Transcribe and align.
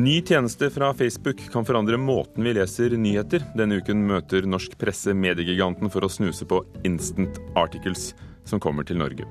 Ny 0.00 0.22
tjeneste 0.22 0.70
fra 0.70 0.94
Facebook 0.94 1.52
kan 1.52 1.64
forandre 1.64 1.98
måten 2.00 2.44
vi 2.44 2.54
leser 2.56 2.94
nyheter. 2.96 3.42
Denne 3.52 3.82
uken 3.82 4.06
møter 4.08 4.46
norsk 4.48 4.78
presse 4.80 5.12
mediegiganten 5.12 5.92
for 5.92 6.06
å 6.06 6.08
snuse 6.08 6.46
på 6.48 6.62
Instant 6.88 7.36
Articles, 7.52 8.14
som 8.48 8.62
kommer 8.64 8.86
til 8.88 8.96
Norge. 8.96 9.26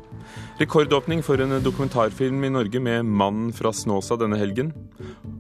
Rekordåpning 0.62 1.24
for 1.26 1.42
en 1.42 1.58
dokumentarfilm 1.66 2.46
i 2.46 2.54
Norge 2.54 2.84
med 2.86 3.02
'Mannen 3.02 3.50
fra 3.50 3.74
Snåsa' 3.74 4.20
denne 4.22 4.38
helgen. 4.38 4.70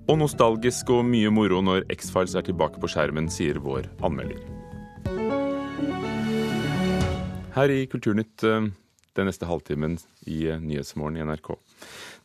Og 0.09 0.17
nostalgisk 0.17 0.89
og 0.97 1.05
mye 1.05 1.29
moro 1.29 1.61
når 1.61 1.85
X-Files 1.93 2.33
er 2.33 2.49
tilbake 2.49 2.81
på 2.81 2.89
skjermen, 2.89 3.29
sier 3.29 3.61
vår 3.61 3.85
anmelder. 4.01 4.41
Her 7.53 7.69
i 7.69 7.85
Kulturnytt 7.85 8.43
eh, 8.43 8.71
den 9.13 9.29
neste 9.29 9.45
halvtimen 9.45 9.97
i 10.25 10.47
Nyhetsmorgen 10.57 11.17
i 11.17 11.25
NRK. 11.27 11.53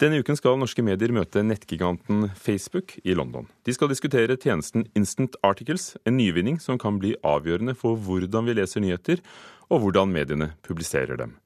Denne 0.03 0.19
uken 0.19 0.35
skal 0.35 0.57
norske 0.59 0.83
medier 0.83 1.13
møte 1.15 1.45
nettgiganten 1.47 2.27
Facebook 2.35 2.97
i 3.07 3.15
London. 3.15 3.47
De 3.63 3.75
skal 3.77 3.93
diskutere 3.93 4.35
tjenesten 4.35 4.89
Instant 4.99 5.37
Articles, 5.47 5.93
en 6.03 6.17
nyvinning 6.19 6.59
som 6.59 6.81
kan 6.83 6.99
bli 6.99 7.13
avgjørende 7.23 7.77
for 7.79 7.95
hvordan 8.03 8.49
vi 8.49 8.57
leser 8.59 8.83
nyheter, 8.83 9.23
og 9.71 9.85
hvordan 9.85 10.11
mediene 10.11 10.51
publiserer 10.67 11.21
dem. 11.21 11.37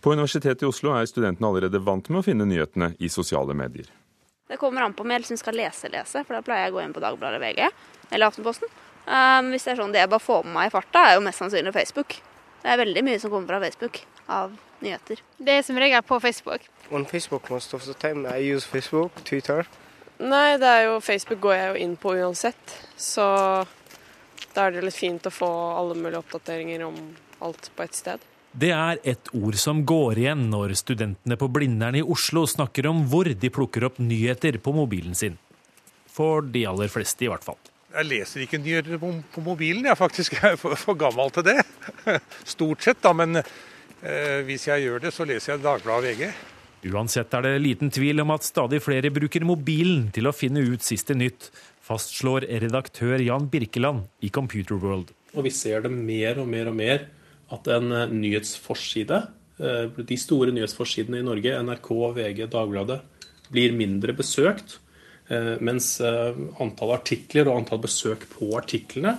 På 0.00 0.14
Universitetet 0.14 0.64
i 0.64 0.68
Oslo 0.70 0.94
er 0.96 1.08
studentene 1.10 1.50
allerede 1.50 1.82
vant 1.84 2.08
med 2.08 2.22
å 2.22 2.24
finne 2.24 2.46
nyhetene 2.48 2.94
i 2.96 3.10
sosiale 3.12 3.52
medier. 3.56 3.90
Det 4.48 4.56
kommer 4.56 4.86
an 4.86 4.94
på 4.96 5.04
om 5.04 5.12
jeg 5.12 5.26
liksom 5.26 5.40
skal 5.42 5.58
lese-lese, 5.60 6.22
for 6.24 6.38
da 6.38 6.40
pleier 6.46 6.66
jeg 6.66 6.72
å 6.72 6.78
gå 6.78 6.84
inn 6.86 6.94
på 6.96 7.02
Dagbladet 7.04 7.42
VG 7.42 7.66
eller 7.66 8.30
Aftenposten. 8.30 8.72
Um, 9.04 9.52
hvis 9.52 9.68
det 9.68 9.74
er 9.74 9.82
sånn 9.82 9.92
det 9.92 10.00
jeg 10.00 10.12
bare 10.14 10.24
får 10.24 10.48
med 10.48 10.56
meg 10.56 10.70
i 10.70 10.72
farta, 10.72 11.04
er 11.04 11.18
jo 11.18 11.26
mest 11.28 11.44
sannsynlig 11.44 11.76
Facebook. 11.76 12.16
Det 12.62 12.72
er 12.72 12.80
veldig 12.80 13.04
mye 13.04 13.20
som 13.20 13.32
kommer 13.32 13.52
fra 13.52 13.60
Facebook 13.66 14.00
av 14.32 14.56
nyheter. 14.84 15.22
Det 15.38 15.58
er 15.58 15.66
som 15.66 15.78
regel 15.80 16.02
på 16.06 16.20
Facebook. 16.22 16.64
On 16.90 17.04
Facebook 17.06 17.50
most 17.50 17.74
of 17.74 17.84
the 17.84 17.94
time 17.94 18.28
I 18.28 18.52
use 18.54 18.66
Facebook, 18.66 19.22
Twitter. 19.24 19.66
Nei, 20.18 20.56
det 20.58 20.66
er 20.66 20.86
jo 20.88 20.98
Facebook 21.04 21.40
går 21.44 21.54
jeg 21.54 21.68
jo 21.68 21.82
inn 21.84 21.94
på 22.00 22.14
uansett. 22.18 22.74
Så 22.98 23.24
da 24.54 24.66
er 24.66 24.74
det 24.74 24.86
litt 24.88 24.98
fint 24.98 25.26
å 25.28 25.32
få 25.32 25.48
alle 25.78 25.94
mulige 25.98 26.22
oppdateringer 26.24 26.82
om 26.88 26.96
alt 27.44 27.70
på 27.76 27.86
ett 27.86 27.94
sted. 27.94 28.24
Det 28.58 28.70
er 28.74 28.98
et 29.06 29.28
ord 29.36 29.54
som 29.60 29.84
går 29.86 30.18
igjen 30.18 30.48
når 30.50 30.72
studentene 30.80 31.36
på 31.38 31.50
Blindern 31.52 31.98
i 31.98 32.02
Oslo 32.02 32.46
snakker 32.48 32.88
om 32.90 33.04
hvor 33.10 33.28
de 33.28 33.50
plukker 33.54 33.86
opp 33.86 34.00
nyheter 34.02 34.58
på 34.64 34.72
mobilen 34.74 35.14
sin. 35.14 35.36
For 36.10 36.42
de 36.42 36.64
aller 36.66 36.90
fleste, 36.90 37.26
i 37.26 37.30
hvert 37.30 37.44
fall. 37.46 37.60
Jeg 37.92 38.08
leser 38.08 38.42
ikke 38.44 38.58
nyheter 38.60 38.98
på, 39.00 39.12
på 39.34 39.44
mobilen, 39.44 39.84
jeg 39.86 39.94
er 39.94 40.00
faktisk 40.00 40.40
for, 40.60 40.74
for 40.80 40.98
gammel 40.98 41.30
til 41.36 41.46
det. 41.46 41.60
Stort 42.56 42.82
sett, 42.84 42.98
da. 43.04 43.14
Men 43.16 43.38
hvis 44.46 44.68
jeg 44.68 44.84
gjør 44.84 45.02
det, 45.02 45.10
så 45.14 45.26
leser 45.26 45.54
jeg 45.54 45.64
Dagbladet 45.64 46.14
VG. 46.14 46.28
Uansett 46.86 47.32
er 47.34 47.42
det 47.42 47.54
liten 47.64 47.90
tvil 47.90 48.22
om 48.22 48.30
at 48.30 48.46
stadig 48.46 48.78
flere 48.84 49.10
bruker 49.10 49.42
mobilen 49.46 50.08
til 50.14 50.28
å 50.30 50.34
finne 50.36 50.62
ut 50.62 50.84
siste 50.86 51.16
nytt, 51.18 51.50
fastslår 51.82 52.46
redaktør 52.62 53.18
Jan 53.18 53.48
Birkeland 53.50 54.06
i 54.22 54.30
Computer 54.30 54.78
World. 54.78 55.10
Og 55.34 55.46
vi 55.46 55.52
ser 55.54 55.82
det 55.84 55.92
mer 55.92 56.38
og 56.42 56.48
mer 56.50 56.70
og 56.70 56.76
mer 56.78 57.06
at 57.54 57.70
en 57.72 57.94
eh, 57.96 58.10
nyhetsforside, 58.12 59.22
eh, 59.58 60.02
de 60.10 60.18
store 60.20 60.52
nyhetsforsidene 60.54 61.22
i 61.22 61.26
Norge, 61.26 61.54
NRK, 61.64 61.88
VG, 62.18 62.44
Dagbladet, 62.52 63.00
blir 63.48 63.74
mindre 63.76 64.14
besøkt. 64.16 64.78
Eh, 65.28 65.56
mens 65.64 65.96
antall 66.00 66.94
artikler 66.94 67.48
og 67.48 67.62
antall 67.62 67.82
besøk 67.84 68.28
på 68.32 68.52
artiklene 68.56 69.18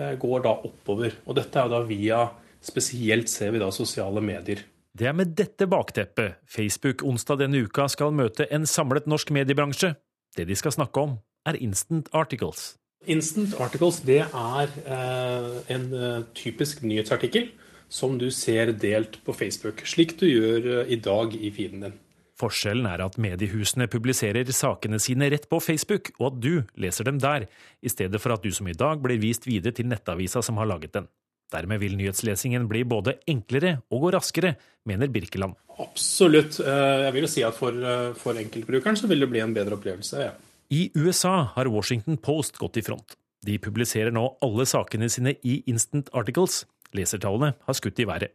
går 0.00 0.44
da 0.46 0.54
oppover. 0.64 1.18
Og 1.28 1.36
dette 1.36 1.58
er 1.60 1.66
jo 1.66 1.72
da 1.74 1.80
via 1.84 2.20
Spesielt 2.60 3.30
ser 3.32 3.54
vi 3.54 3.62
da 3.62 3.70
sosiale 3.72 4.22
medier. 4.24 4.64
Det 4.92 5.06
er 5.06 5.14
med 5.14 5.36
dette 5.38 5.68
bakteppet 5.70 6.40
Facebook 6.50 7.04
onsdag 7.06 7.44
denne 7.44 7.62
uka 7.64 7.86
skal 7.88 8.12
møte 8.12 8.48
en 8.50 8.66
samlet 8.66 9.06
norsk 9.08 9.30
mediebransje. 9.32 9.94
Det 10.36 10.46
de 10.48 10.56
skal 10.58 10.74
snakke 10.74 11.00
om, 11.00 11.16
er 11.46 11.58
Instant 11.62 12.10
Articles. 12.12 12.74
Instant 13.08 13.54
Articles 13.62 14.02
det 14.04 14.20
er 14.26 14.74
eh, 14.84 15.50
en 15.72 15.86
eh, 15.94 16.26
typisk 16.36 16.82
nyhetsartikkel 16.84 17.48
som 17.90 18.18
du 18.20 18.28
ser 18.34 18.74
delt 18.76 19.18
på 19.24 19.34
Facebook, 19.34 19.82
slik 19.88 20.18
du 20.20 20.26
gjør 20.28 20.68
eh, 20.82 20.92
i 20.94 21.00
dag 21.00 21.34
i 21.34 21.50
feeden 21.54 21.86
din. 21.86 21.96
Forskjellen 22.40 22.86
er 22.88 23.02
at 23.04 23.18
mediehusene 23.20 23.88
publiserer 23.90 24.48
sakene 24.56 25.00
sine 25.02 25.28
rett 25.32 25.48
på 25.50 25.60
Facebook, 25.60 26.12
og 26.18 26.30
at 26.30 26.38
du 26.40 26.52
leser 26.80 27.08
dem 27.08 27.18
der, 27.20 27.46
i 27.84 27.92
stedet 27.92 28.20
for 28.20 28.34
at 28.34 28.44
du 28.44 28.52
som 28.54 28.68
i 28.68 28.76
dag 28.76 29.02
blir 29.02 29.20
vist 29.20 29.48
videre 29.48 29.76
til 29.76 29.90
nettavisa 29.90 30.42
som 30.44 30.60
har 30.60 30.68
laget 30.70 30.94
den. 30.96 31.08
Dermed 31.50 31.82
vil 31.82 31.96
nyhetslesingen 31.98 32.68
bli 32.70 32.84
både 32.86 33.16
enklere 33.30 33.80
og 33.90 34.04
gå 34.04 34.12
raskere, 34.14 34.54
mener 34.86 35.10
Birkeland. 35.10 35.56
Absolutt. 35.80 36.60
Eh, 36.60 37.06
jeg 37.06 37.14
vil 37.16 37.26
jo 37.26 37.32
si 37.32 37.42
at 37.46 37.56
for, 37.56 37.72
eh, 37.72 38.12
for 38.14 38.38
enkeltbrukeren 38.38 38.98
så 38.98 39.08
vil 39.10 39.20
det 39.20 39.30
bli 39.30 39.40
en 39.40 39.54
bedre 39.54 39.78
opplevelse. 39.78 40.20
ja. 40.20 40.32
I 40.70 40.90
USA 40.94 41.50
har 41.56 41.66
Washington 41.66 42.16
Post 42.16 42.58
gått 42.58 42.76
i 42.76 42.82
front. 42.82 43.16
De 43.44 43.58
publiserer 43.58 44.12
nå 44.12 44.36
alle 44.40 44.62
sakene 44.62 45.08
sine 45.10 45.34
i 45.42 45.64
Instant 45.66 46.08
Articles. 46.14 46.64
Lesertallene 46.94 47.54
har 47.66 47.74
skutt 47.74 47.98
i 47.98 48.06
været. 48.06 48.30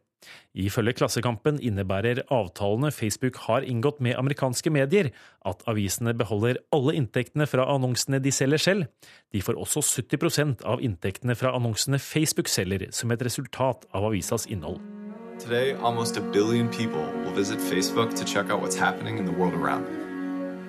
Ifølge 0.56 0.96
Klassekampen 0.96 1.60
innebærer 1.60 2.24
avtalene 2.34 2.92
Facebook 2.96 3.38
har 3.46 3.66
inngått 3.68 4.00
med 4.02 4.16
amerikanske 4.18 4.72
medier, 4.72 5.12
at 5.46 5.64
avisene 5.68 6.16
beholder 6.18 6.62
alle 6.74 6.96
inntektene 6.96 7.48
fra 7.50 7.68
annonsene 7.74 8.22
de 8.24 8.32
selger 8.32 8.64
selv. 8.64 8.88
De 9.36 9.44
får 9.44 9.60
også 9.60 9.84
70% 10.02 10.64
av 10.66 10.82
inntektene 10.82 11.36
fra 11.36 11.54
annonsene 11.58 12.00
Facebook 12.00 12.50
selger, 12.52 12.88
som 12.96 13.12
et 13.12 13.26
resultat 13.26 13.86
av 13.94 14.08
avisas 14.10 14.48
innhold. 14.48 14.80
Today, 15.40 15.74
almost 15.84 16.16
a 16.18 16.22
billion 16.22 16.70
people 16.70 17.06
will 17.24 17.36
visit 17.36 17.60
Facebook 17.60 18.16
to 18.16 18.24
check 18.24 18.50
out 18.50 18.62
what's 18.62 18.80
happening 18.80 19.18
in 19.18 19.26
the 19.26 19.34
world 19.34 19.54
around 19.54 19.86
them. 19.86 20.06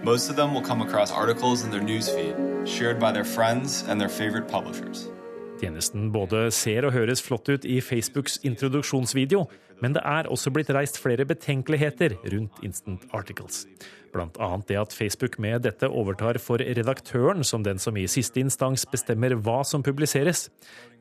Most 0.02 0.28
of 0.28 0.36
them 0.36 0.52
will 0.52 0.62
come 0.62 0.82
across 0.82 1.12
articles 1.12 1.64
in 1.64 1.70
their 1.70 1.80
newsfeed, 1.80 2.66
shared 2.66 2.98
by 2.98 3.12
their 3.12 3.24
friends 3.24 3.84
and 3.88 4.00
their 4.00 4.08
favorite 4.08 4.48
publishers. 4.48 5.08
Tjenesten 5.56 6.10
både 6.12 6.50
ser 6.52 6.84
og 6.84 6.92
høres 6.92 7.22
flott 7.24 7.48
ut 7.48 7.64
i 7.64 7.78
Facebooks 7.80 8.36
introduksjonsvideo, 8.44 9.46
men 9.80 9.94
det 9.96 10.02
er 10.04 10.28
også 10.28 10.50
blitt 10.52 10.68
reist 10.72 10.98
flere 11.00 11.24
betenkeligheter 11.28 12.18
rundt 12.32 12.58
Instant 12.64 13.06
Articles. 13.16 13.64
Blant 14.12 14.36
annet 14.40 14.68
det 14.68 14.76
at 14.80 14.96
Facebook 14.96 15.38
med 15.40 15.64
dette 15.64 15.88
overtar 15.88 16.36
for 16.44 16.60
redaktøren 16.60 17.40
som 17.44 17.64
den 17.64 17.80
som 17.80 17.96
i 17.96 18.04
siste 18.08 18.40
instans 18.40 18.84
bestemmer 18.88 19.32
hva 19.36 19.62
som 19.64 19.84
publiseres. 19.84 20.50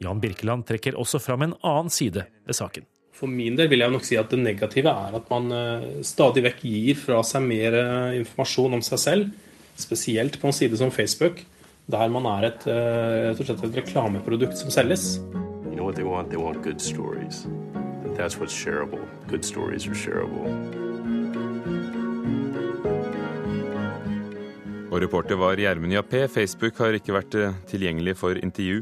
Jan 0.03 0.21
Birkeland 0.23 0.67
trekker 0.67 0.95
også 0.99 1.19
fram 1.23 1.43
en 1.43 1.57
annen 1.59 1.91
side 1.91 2.23
ved 2.47 2.55
saken. 2.57 2.87
For 3.15 3.31
min 3.31 3.55
del 3.59 3.69
vil 3.71 3.83
jeg 3.83 3.91
nok 3.91 4.07
si 4.07 4.19
at 4.19 4.31
det 4.31 4.39
negative 4.39 4.91
er 4.91 5.19
at 5.19 5.27
man 5.31 5.51
eh, 5.55 5.89
stadig 6.03 6.43
vekk 6.47 6.63
gir 6.67 6.99
fra 6.99 7.21
seg 7.27 7.43
mer 7.43 7.75
eh, 7.79 8.17
informasjon 8.21 8.75
om 8.79 8.83
seg 8.83 9.03
selv, 9.03 9.35
spesielt 9.79 10.39
på 10.39 10.47
en 10.47 10.55
side 10.55 10.79
som 10.79 10.91
Facebook 10.95 11.43
der 11.91 12.09
man 12.09 12.25
er 12.25 12.49
et, 12.49 12.67
eh, 12.67 13.29
rett 13.29 13.39
og 13.39 13.45
slett 13.45 13.63
et 13.63 13.77
reklameprodukt 13.81 14.57
som 14.57 14.69
selges. 14.73 15.19
You 15.69 15.75
know 15.75 15.85
what 15.85 15.95
they 15.95 16.03
want? 16.05 16.29
They 16.29 16.37
want 16.37 16.63
good 16.63 16.81
stories. 16.81 17.45
That's 18.17 18.39
what's 18.39 18.53
shareable. 18.53 19.03
Good 19.27 19.43
stories 19.45 19.87
are 19.87 19.93
shareable. 19.93 20.47
Og 24.91 25.01
reporter 25.01 25.35
var 25.35 25.59
Gjermund 25.59 25.91
Jappé. 25.91 26.27
Facebook 26.31 26.77
har 26.79 26.95
ikke 26.95 27.13
vært 27.13 27.35
eh, 27.35 27.53
tilgjengelig 27.67 28.15
for 28.17 28.39
intervju. 28.39 28.81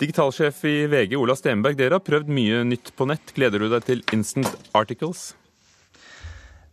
Digitalsjef 0.00 0.62
i 0.64 0.86
VG, 0.88 1.16
Ola 1.18 1.34
Stenberg, 1.36 1.76
dere 1.76 1.98
har 1.98 2.04
prøvd 2.04 2.30
mye 2.32 2.62
nytt 2.64 2.94
på 2.96 3.04
nett. 3.10 3.34
Gleder 3.36 3.60
du 3.60 3.68
deg 3.68 3.84
til 3.84 4.04
Instant 4.16 4.70
Articles? 4.72 5.34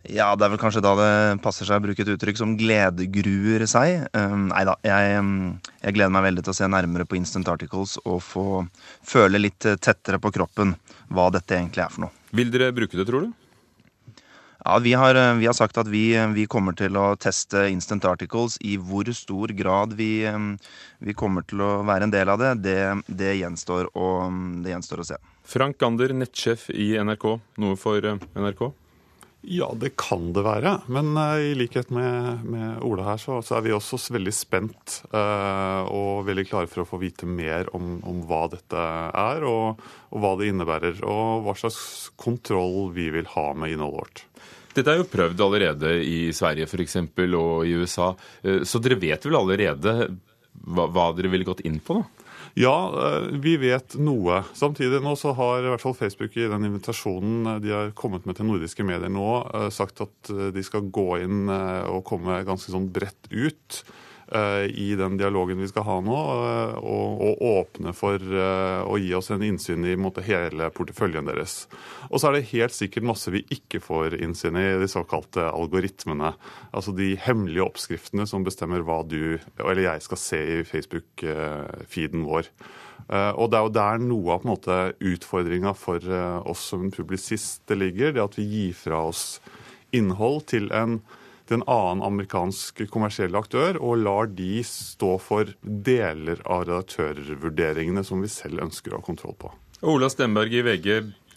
Ja, 0.06 0.28
det 0.38 0.46
er 0.46 0.52
vel 0.52 0.60
kanskje 0.60 0.82
da 0.84 0.92
det 0.96 1.40
passer 1.42 1.66
seg 1.66 1.80
å 1.80 1.84
bruke 1.88 2.04
et 2.04 2.10
uttrykk 2.12 2.38
som 2.38 2.54
gledegruer 2.58 3.64
seg. 3.68 4.06
Um, 4.14 4.46
nei 4.52 4.62
da, 4.68 4.76
jeg, 4.86 5.18
um, 5.18 5.58
jeg, 5.82 5.96
gleder 5.96 6.14
meg 6.14 6.28
veldig 6.28 6.44
til 6.46 6.54
å 6.54 6.58
se 6.60 6.70
nærmere 6.70 7.06
på 7.08 7.18
Instant 7.18 7.50
Articles 7.50 7.96
og 8.04 8.22
få 8.22 8.46
føle 9.02 9.42
litt 9.42 9.66
tettere 9.66 10.22
på 10.22 10.32
kroppen 10.38 10.76
hva 11.10 11.28
dette 11.34 11.58
egentlig 11.58 11.84
er 11.84 11.92
for 11.92 12.06
noe. 12.06 12.14
Vil 12.30 12.54
dere 12.54 12.70
bruke 12.76 12.94
det, 12.94 13.08
tror 13.10 13.26
du? 13.26 13.34
Ja, 14.62 14.78
vi 14.84 14.94
har, 15.00 15.18
uh, 15.18 15.34
vi 15.42 15.50
har 15.50 15.58
sagt 15.58 15.82
at 15.82 15.90
vi, 15.90 16.06
vi, 16.38 16.46
kommer 16.46 16.78
til 16.78 16.96
å 16.96 17.10
teste 17.18 17.66
Instant 17.72 18.06
Articles. 18.06 18.56
I 18.62 18.78
hvor 18.78 19.10
stor 19.18 19.52
grad 19.58 19.98
vi, 19.98 20.12
um, 20.30 20.52
vi 21.02 21.12
kommer 21.18 21.42
til 21.42 21.66
å 21.66 21.74
være 21.88 22.06
en 22.06 22.14
del 22.14 22.30
av 22.30 22.40
det, 22.40 22.56
det, 22.62 22.80
det, 23.10 23.34
gjenstår, 23.42 23.90
å, 23.98 24.10
det 24.62 24.76
gjenstår 24.78 25.02
å 25.02 25.12
se. 25.12 25.22
Frank 25.48 25.82
Gander, 25.82 26.14
nettsjef 26.14 26.70
i 26.70 26.94
NRK. 27.02 27.32
Noe 27.58 27.76
for 27.80 28.14
NRK? 28.14 28.70
Ja, 29.46 29.68
det 29.74 29.92
kan 29.96 30.32
det 30.34 30.42
være. 30.42 30.72
Men 30.90 31.12
uh, 31.16 31.38
i 31.38 31.54
likhet 31.54 31.92
med, 31.94 32.42
med 32.42 32.82
Ola 32.82 33.04
her, 33.12 33.20
så, 33.22 33.38
så, 33.46 33.58
er 33.58 33.66
vi 33.68 33.74
også 33.74 34.00
veldig 34.16 34.34
spent 34.34 34.96
uh, 35.12 35.86
og 35.86 36.26
veldig 36.26 36.44
klare 36.48 36.70
for 36.70 36.82
å 36.82 36.88
få 36.88 36.98
vite 37.02 37.28
mer 37.28 37.70
om, 37.76 38.00
om 38.02 38.24
hva 38.26 38.48
dette 38.50 38.82
er, 39.14 39.46
og, 39.46 39.78
og, 40.10 40.18
hva 40.24 40.34
det 40.40 40.50
innebærer. 40.50 41.02
Og 41.06 41.46
hva 41.46 41.54
slags 41.58 42.10
kontroll 42.18 42.90
vi 42.96 43.08
vil 43.14 43.30
ha 43.36 43.52
med 43.54 43.76
innholdet 43.76 44.02
vårt. 44.02 44.24
Dette 44.74 44.92
er 44.92 45.00
jo 45.00 45.10
prøvd 45.10 45.40
allerede 45.46 45.94
i 46.02 46.18
Sverige 46.34 46.66
f.eks. 46.66 46.98
og 47.38 47.66
i 47.66 47.76
USA, 47.78 48.10
uh, 48.18 48.62
så 48.66 48.82
dere 48.82 48.98
vet 48.98 49.28
vel 49.28 49.38
allerede 49.38 49.98
hva, 50.66 50.90
hva 50.90 51.12
dere 51.14 51.30
ville 51.30 51.46
gått 51.46 51.62
inn 51.68 51.78
på? 51.78 52.00
da? 52.02 52.17
Ja, 52.58 53.06
eh, 53.06 53.38
vi 53.38 53.52
vet 53.56 53.94
noe. 54.02 54.40
Samtidig 54.58 54.98
nå 55.04 55.12
så 55.14 55.30
har 55.38 55.62
i 55.62 55.68
hvert 55.70 55.82
fall 55.84 55.94
Facebook 55.94 56.34
i 56.34 56.48
den 56.50 56.64
invitasjonen 56.66 57.46
eh, 57.52 57.60
de 57.62 57.70
har 57.70 57.92
kommet 57.94 58.26
med 58.26 58.34
til 58.34 58.48
nordiske 58.48 58.82
medier 58.86 59.12
nå, 59.14 59.28
eh, 59.54 59.68
sagt 59.70 60.02
at 60.02 60.32
de 60.54 60.64
skal 60.66 60.88
gå 60.90 61.20
inn 61.22 61.46
og 61.46 62.02
komme 62.08 62.40
ganske 62.48 62.74
sånn 62.74 62.90
bredt 62.90 63.30
ut. 63.30 63.78
Eh, 64.32 64.64
i 64.70 64.94
den 64.98 65.16
dialogen 65.18 65.60
vi 65.60 65.68
skal 65.68 65.84
ha 65.86 65.96
nå, 66.04 66.16
eh, 66.48 66.76
og, 66.78 67.42
åpne 67.48 67.92
for 67.96 68.22
eh, 68.22 68.80
å 68.84 68.98
gi 69.00 69.12
oss 69.16 69.30
en 69.34 69.44
innsyn 69.44 69.86
i 69.88 69.96
hele 70.26 70.70
porteføljen 70.74 71.28
deres. 71.28 71.66
Og 72.10 72.20
så 72.20 72.28
er 72.28 72.38
det 72.38 72.50
helt 72.52 72.76
sikkert 72.76 73.08
masse 73.08 73.32
vi 73.34 73.44
ikke 73.54 73.80
får 73.84 74.18
innsyn 74.22 74.58
i, 74.58 74.66
de 74.80 74.88
såkalte 74.90 75.46
algoritmene. 75.50 76.32
Altså 76.72 76.94
de 76.96 77.14
hemmelige 77.20 77.66
oppskriftene 77.66 78.26
som 78.28 78.44
bestemmer 78.46 78.84
hva 78.86 79.02
du 79.06 79.38
eller 79.58 79.84
jeg 79.84 80.04
skal 80.06 80.22
se 80.22 80.42
i 80.58 80.58
Facebook-feeden 80.66 82.26
vår. 82.28 82.50
Og 83.08 83.46
det 83.48 83.56
er 83.56 83.64
jo 83.64 83.72
der 83.72 84.02
noe 84.04 84.34
av 84.34 84.42
på 84.42 84.48
en 84.48 84.50
måte 84.52 84.78
utfordringa 85.00 85.72
for 85.78 86.02
oss 86.44 86.66
som 86.74 86.90
publisist 86.92 87.70
ligger. 87.72 88.12
Det 88.12 88.24
at 88.24 88.36
vi 88.36 88.44
gir 88.44 88.74
fra 88.76 89.06
oss 89.08 89.38
innhold 89.96 90.44
til 90.52 90.68
en 90.76 90.98
til 91.48 91.58
en 91.58 91.64
annen 91.70 92.04
amerikansk 92.04 92.84
kommersiell 92.92 93.36
aktør, 93.38 93.78
og 93.80 94.02
lar 94.04 94.28
de 94.28 94.60
stå 94.66 95.14
for 95.22 95.54
deler 95.62 96.42
av 96.44 96.66
redaktørvurderingene 96.68 98.04
som 98.04 98.20
vi 98.24 98.30
selv 98.32 98.66
ønsker 98.66 98.92
å 98.92 99.00
ha 99.00 99.06
kontroll 99.06 99.36
på. 99.40 99.52
Ola 99.88 100.10
Stenberg 100.12 100.52
i 100.52 100.64
VG, 100.66 100.88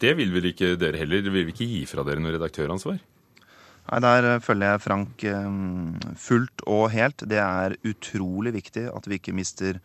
det 0.01 0.15
vil 0.17 0.33
vel 0.33 0.51
ikke 0.51 0.75
dere 0.81 0.99
heller? 0.99 1.23
Dere 1.23 1.35
vil 1.37 1.53
ikke 1.53 1.69
gi 1.69 1.83
fra 1.89 2.03
dere 2.07 2.23
noe 2.23 2.35
redaktøransvar? 2.35 2.99
Nei, 3.91 3.99
Der 3.99 4.23
eh, 4.23 4.39
følger 4.39 4.71
jeg 4.71 4.81
Frank 4.85 5.23
eh, 5.27 5.47
fullt 6.15 6.63
og 6.63 6.85
helt. 6.93 7.25
Det 7.27 7.39
er 7.43 7.75
utrolig 7.83 8.53
viktig 8.55 8.85
at 8.87 9.07
vi 9.09 9.17
ikke 9.19 9.35
mister 9.35 9.81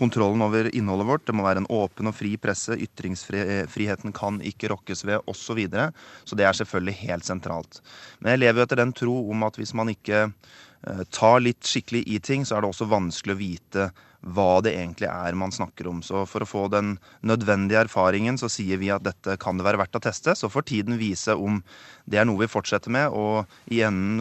kontrollen 0.00 0.40
over 0.46 0.70
innholdet 0.72 1.08
vårt. 1.10 1.26
Det 1.28 1.36
må 1.36 1.44
være 1.44 1.60
en 1.60 1.68
åpen 1.68 2.08
og 2.08 2.16
fri 2.16 2.36
presse. 2.40 2.78
Ytringsfriheten 2.80 4.16
kan 4.16 4.40
ikke 4.40 4.72
rokkes 4.72 5.04
ved, 5.04 5.20
osv. 5.26 5.44
Så, 5.50 5.56
videre. 5.58 5.90
så 6.24 6.36
det 6.38 6.46
er 6.46 6.56
selvfølgelig 6.56 6.94
helt 7.02 7.26
sentralt. 7.26 7.80
Men 8.20 8.32
jeg 8.32 8.44
lever 8.44 8.62
jo 8.62 8.66
etter 8.68 8.80
den 8.80 8.92
tro 8.96 9.16
om 9.34 9.42
at 9.42 9.58
hvis 9.58 9.74
man 9.74 9.90
ikke 9.92 10.22
eh, 10.30 10.58
tar 11.12 11.42
litt 11.44 11.66
skikkelig 11.66 12.04
i 12.08 12.20
ting, 12.24 12.46
så 12.46 12.56
er 12.56 12.64
det 12.64 12.70
også 12.70 12.88
vanskelig 12.88 13.34
å 13.36 13.40
vite 13.40 13.90
hva 14.20 14.60
det 14.60 14.74
egentlig 14.76 15.08
er 15.08 15.36
man 15.38 15.52
snakker 15.52 15.88
om. 15.88 16.02
Så 16.04 16.26
for 16.28 16.44
å 16.44 16.48
få 16.48 16.66
den 16.72 16.94
nødvendige 17.24 17.86
erfaringen, 17.86 18.36
så 18.40 18.50
sier 18.52 18.80
vi 18.80 18.90
at 18.92 19.04
dette 19.04 19.38
kan 19.40 19.56
det 19.56 19.64
være 19.64 19.80
verdt 19.80 19.96
å 19.96 20.02
teste. 20.04 20.34
Så 20.36 20.50
får 20.52 20.66
tiden 20.68 20.98
vise 21.00 21.36
om 21.36 21.62
det 22.10 22.20
er 22.20 22.28
noe 22.28 22.42
vi 22.42 22.50
fortsetter 22.50 22.92
med, 22.92 23.16
og 23.16 23.48
i 23.72 23.80
enden 23.86 24.20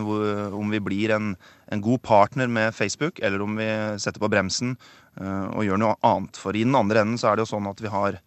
om 0.56 0.72
vi 0.72 0.82
blir 0.84 1.16
en, 1.16 1.34
en 1.68 1.84
god 1.84 2.04
partner 2.06 2.48
med 2.48 2.76
Facebook, 2.76 3.20
eller 3.20 3.44
om 3.44 3.60
vi 3.60 3.70
setter 4.00 4.24
på 4.24 4.32
bremsen 4.32 4.78
uh, 5.20 5.52
og 5.52 5.66
gjør 5.68 5.84
noe 5.84 6.00
annet. 6.08 6.40
For 6.40 6.56
i 6.56 6.64
den 6.64 6.80
andre 6.80 7.04
enden 7.04 7.20
så 7.20 7.32
er 7.32 7.38
det 7.40 7.48
jo 7.48 7.54
sånn 7.58 7.68
at 7.72 7.84
vi 7.84 7.92
har 7.92 8.22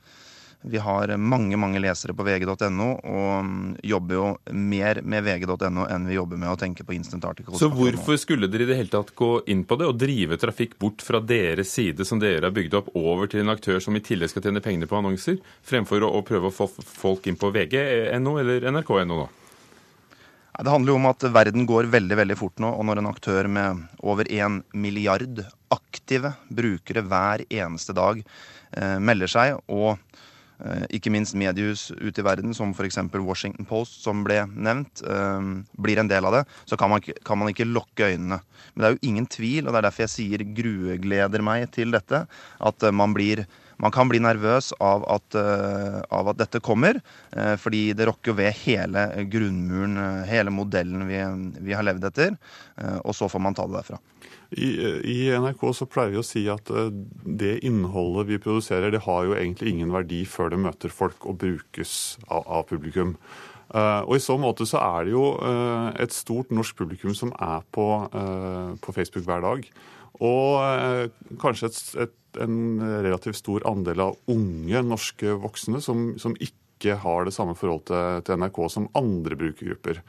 vi 0.62 0.78
har 0.78 1.16
mange 1.16 1.58
mange 1.58 1.80
lesere 1.82 2.14
på 2.14 2.24
vg.no, 2.26 2.88
og 3.02 3.32
mm, 3.46 3.64
jobber 3.86 4.16
jo 4.18 4.26
mer 4.54 5.00
med 5.02 5.24
vg.no 5.26 5.86
enn 5.90 6.06
vi 6.06 6.16
jobber 6.16 6.40
med 6.40 6.52
å 6.52 6.58
tenke 6.60 6.86
på 6.86 6.94
instant 6.96 7.26
articles. 7.26 7.58
Så 7.58 7.70
hvorfor 7.72 8.18
skulle 8.20 8.50
dere 8.50 8.66
i 8.66 8.70
det 8.70 8.78
hele 8.78 8.92
tatt 8.92 9.12
gå 9.18 9.32
inn 9.50 9.64
på 9.66 9.78
det 9.80 9.90
og 9.90 9.98
drive 10.00 10.38
trafikk 10.40 10.78
bort 10.82 11.02
fra 11.04 11.20
deres 11.20 11.72
side, 11.74 12.06
som 12.08 12.22
dere 12.22 12.46
har 12.46 12.54
bygd 12.54 12.78
opp, 12.78 12.92
over 12.98 13.30
til 13.30 13.42
en 13.42 13.52
aktør 13.54 13.82
som 13.82 13.98
i 13.98 14.04
tillegg 14.04 14.30
skal 14.32 14.46
tjene 14.46 14.62
penger 14.64 14.90
på 14.90 15.00
annonser, 15.00 15.38
fremfor 15.66 16.06
å, 16.06 16.12
å 16.18 16.24
prøve 16.26 16.50
å 16.50 16.54
få 16.54 16.70
folk 16.78 17.26
inn 17.26 17.40
på 17.40 17.52
vg.no 17.54 18.38
eller 18.42 18.70
nrk.no 18.70 19.22
nå? 19.24 19.30
Det 20.52 20.68
handler 20.68 20.92
jo 20.92 20.98
om 20.98 21.08
at 21.08 21.24
verden 21.32 21.64
går 21.66 21.88
veldig 21.90 22.16
veldig 22.18 22.36
fort 22.36 22.60
nå, 22.60 22.68
og 22.76 22.84
når 22.84 23.00
en 23.00 23.08
aktør 23.08 23.48
med 23.48 23.86
over 24.04 24.28
en 24.36 24.60
milliard 24.76 25.40
aktive 25.72 26.34
brukere 26.52 27.02
hver 27.08 27.46
eneste 27.48 27.96
dag 27.96 28.20
eh, 28.20 28.98
melder 29.00 29.32
seg 29.32 29.56
og 29.72 29.96
ikke 30.94 31.10
minst 31.12 31.34
mediehus 31.38 31.88
ute 31.98 32.22
i 32.22 32.26
verden, 32.26 32.54
som 32.54 32.72
f.eks. 32.74 33.00
Washington 33.18 33.66
Post, 33.68 34.02
som 34.04 34.22
ble 34.26 34.42
nevnt, 34.52 35.02
eh, 35.02 35.48
blir 35.82 36.02
en 36.02 36.10
del 36.10 36.28
av 36.28 36.38
det, 36.38 36.44
så 36.68 36.78
kan 36.78 36.92
man, 36.92 37.02
kan 37.02 37.40
man, 37.40 37.50
ikke 37.50 37.68
lukke 37.68 38.12
øynene. 38.12 38.38
Men 38.72 38.82
det 38.82 38.88
er 38.88 38.94
jo 38.94 39.10
ingen 39.10 39.26
tvil, 39.26 39.66
og 39.66 39.72
det 39.72 39.80
er 39.80 39.88
derfor 39.88 40.06
jeg 40.06 40.14
sier 40.14 40.46
gruegleder 40.60 41.44
meg 41.44 41.66
til 41.74 41.94
dette, 41.94 42.24
at 42.62 42.86
eh, 42.86 42.94
man 42.94 43.16
blir 43.16 43.46
man 43.82 43.90
kan 43.90 44.06
bli 44.06 44.20
nervøs 44.22 44.68
av 44.84 45.02
at, 45.10 45.34
av 45.34 46.28
at 46.30 46.38
dette 46.38 46.60
kommer, 46.62 47.00
fordi 47.58 47.80
det 47.98 48.06
rokker 48.06 48.36
ved 48.38 48.54
hele 48.60 49.08
grunnmuren, 49.32 49.96
hele 50.28 50.52
modellen 50.54 51.02
vi, 51.08 51.18
vi 51.66 51.74
har 51.74 51.82
levd 51.88 52.06
etter. 52.12 52.36
Og 53.02 53.16
så 53.16 53.26
får 53.32 53.42
man 53.42 53.58
ta 53.58 53.66
det 53.66 53.80
derfra. 53.80 53.98
I, 54.52 54.68
I, 55.08 55.16
NRK 55.40 55.62
så 55.74 55.86
pleier 55.88 56.12
vi 56.12 56.20
å 56.20 56.26
si 56.26 56.42
at 56.52 56.70
eh, 56.72 56.90
det 57.24 57.54
innholdet 57.66 58.28
vi 58.28 58.40
produserer, 58.42 58.92
det 58.92 59.04
har 59.06 59.24
jo 59.26 59.36
egentlig 59.36 59.72
ingen 59.72 59.94
verdi 59.94 60.22
før 60.28 60.52
det 60.52 60.60
møter 60.60 60.92
folk 60.92 61.24
og 61.28 61.38
brukes 61.40 61.94
av, 62.28 62.44
av 62.44 62.66
publikum. 62.68 63.16
Uh, 63.72 64.04
og 64.04 64.18
I 64.18 64.20
så 64.20 64.36
måte 64.36 64.66
så 64.68 64.82
er 64.84 65.06
det 65.06 65.14
jo 65.14 65.24
uh, 65.40 65.88
et 65.96 66.12
stort 66.12 66.50
norsk 66.52 66.76
publikum 66.76 67.14
som 67.16 67.30
er 67.40 67.62
på, 67.72 67.86
uh, 68.12 68.74
på 68.84 68.92
Facebook 68.92 69.24
hver 69.24 69.40
dag. 69.44 69.64
Og 70.22 71.38
kanskje 71.40 71.70
et, 71.70 71.78
et, 72.04 72.12
en 72.44 72.82
relativt 73.02 73.40
stor 73.40 73.64
andel 73.66 74.04
av 74.04 74.18
unge 74.30 74.82
norske 74.84 75.32
voksne 75.40 75.80
som, 75.82 76.12
som 76.20 76.36
ikke 76.36 76.98
har 77.00 77.24
det 77.26 77.32
samme 77.34 77.56
forholdet 77.58 77.88
til, 77.88 78.20
til 78.28 78.38
NRK 78.44 78.60
som 78.70 78.90
andre 78.98 79.38
brukergrupper. 79.40 80.02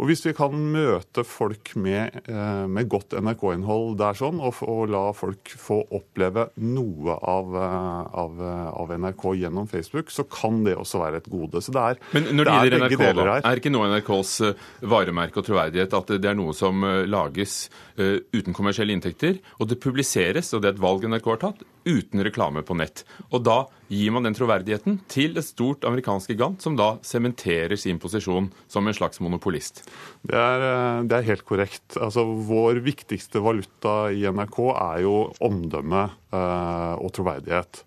Og 0.00 0.08
hvis 0.10 0.24
vi 0.26 0.34
kan 0.34 0.54
møte 0.74 1.22
folk 1.26 1.74
med, 1.78 2.16
eh, 2.26 2.64
med 2.66 2.88
godt 2.90 3.14
NRK-innhold 3.14 3.94
der 4.00 4.18
sånn, 4.18 4.40
og, 4.42 4.58
og, 4.66 4.88
la 4.90 5.04
folk 5.14 5.52
få 5.58 5.80
oppleve 5.94 6.48
noe 6.66 7.14
av, 7.14 7.54
eh, 7.54 8.00
av, 8.24 8.42
av, 8.74 8.94
NRK 8.98 9.26
gjennom 9.44 9.68
Facebook, 9.70 10.10
så 10.10 10.26
kan 10.26 10.62
det 10.66 10.76
også 10.80 11.02
være 11.02 11.22
et 11.22 11.30
gode. 11.30 11.62
Så 11.62 11.74
det 11.74 11.84
er, 11.84 12.00
Men 12.16 12.30
når 12.32 12.50
det, 12.50 12.54
det 12.54 12.56
gjelder 12.58 12.86
NRK, 12.88 13.04
da, 13.20 13.38
er 13.38 13.62
ikke 13.62 13.74
noe 13.74 13.90
NRKs 13.92 14.34
eh, 14.48 14.66
varemerke 14.94 15.42
og 15.42 15.48
troverdighet 15.48 15.98
at 16.00 16.14
det 16.18 16.30
er 16.30 16.38
noe 16.38 16.54
som 16.56 16.82
lages 17.04 17.68
uten 17.94 18.54
kommersielle 18.56 18.94
inntekter, 18.94 19.38
og 19.62 19.68
det 19.70 19.78
publiseres, 19.82 20.50
og 20.54 20.62
det 20.62 20.72
er 20.72 20.76
et 20.76 20.82
valg 20.82 21.06
NRK 21.06 21.28
har 21.30 21.40
tatt, 21.44 21.62
uten 21.84 22.24
reklame 22.24 22.64
på 22.66 22.76
nett. 22.78 23.04
Og 23.30 23.44
da 23.46 23.64
gir 23.92 24.14
man 24.14 24.26
den 24.26 24.36
troverdigheten 24.36 24.98
til 25.12 25.38
et 25.38 25.46
stort 25.46 25.84
amerikansk 25.86 26.32
gigant, 26.32 26.62
som 26.64 26.78
da 26.78 26.94
sementerer 27.04 27.76
sin 27.80 28.00
posisjon 28.02 28.50
som 28.70 28.88
en 28.88 28.96
slags 28.96 29.20
monopolist. 29.24 29.84
Det 30.24 30.36
er, 30.38 30.66
eh, 30.70 31.04
det 31.08 31.18
er 31.18 31.30
helt 31.30 31.44
korrekt. 31.44 31.96
Altså, 32.00 32.24
vår 32.24 32.82
viktigste 32.84 33.42
valuta 33.44 34.10
i 34.10 34.24
NRK 34.24 34.58
er 34.72 35.04
jo 35.04 35.16
omdømme 35.44 36.10
eh, 36.32 36.94
og 36.98 37.12
troverdighet. 37.14 37.84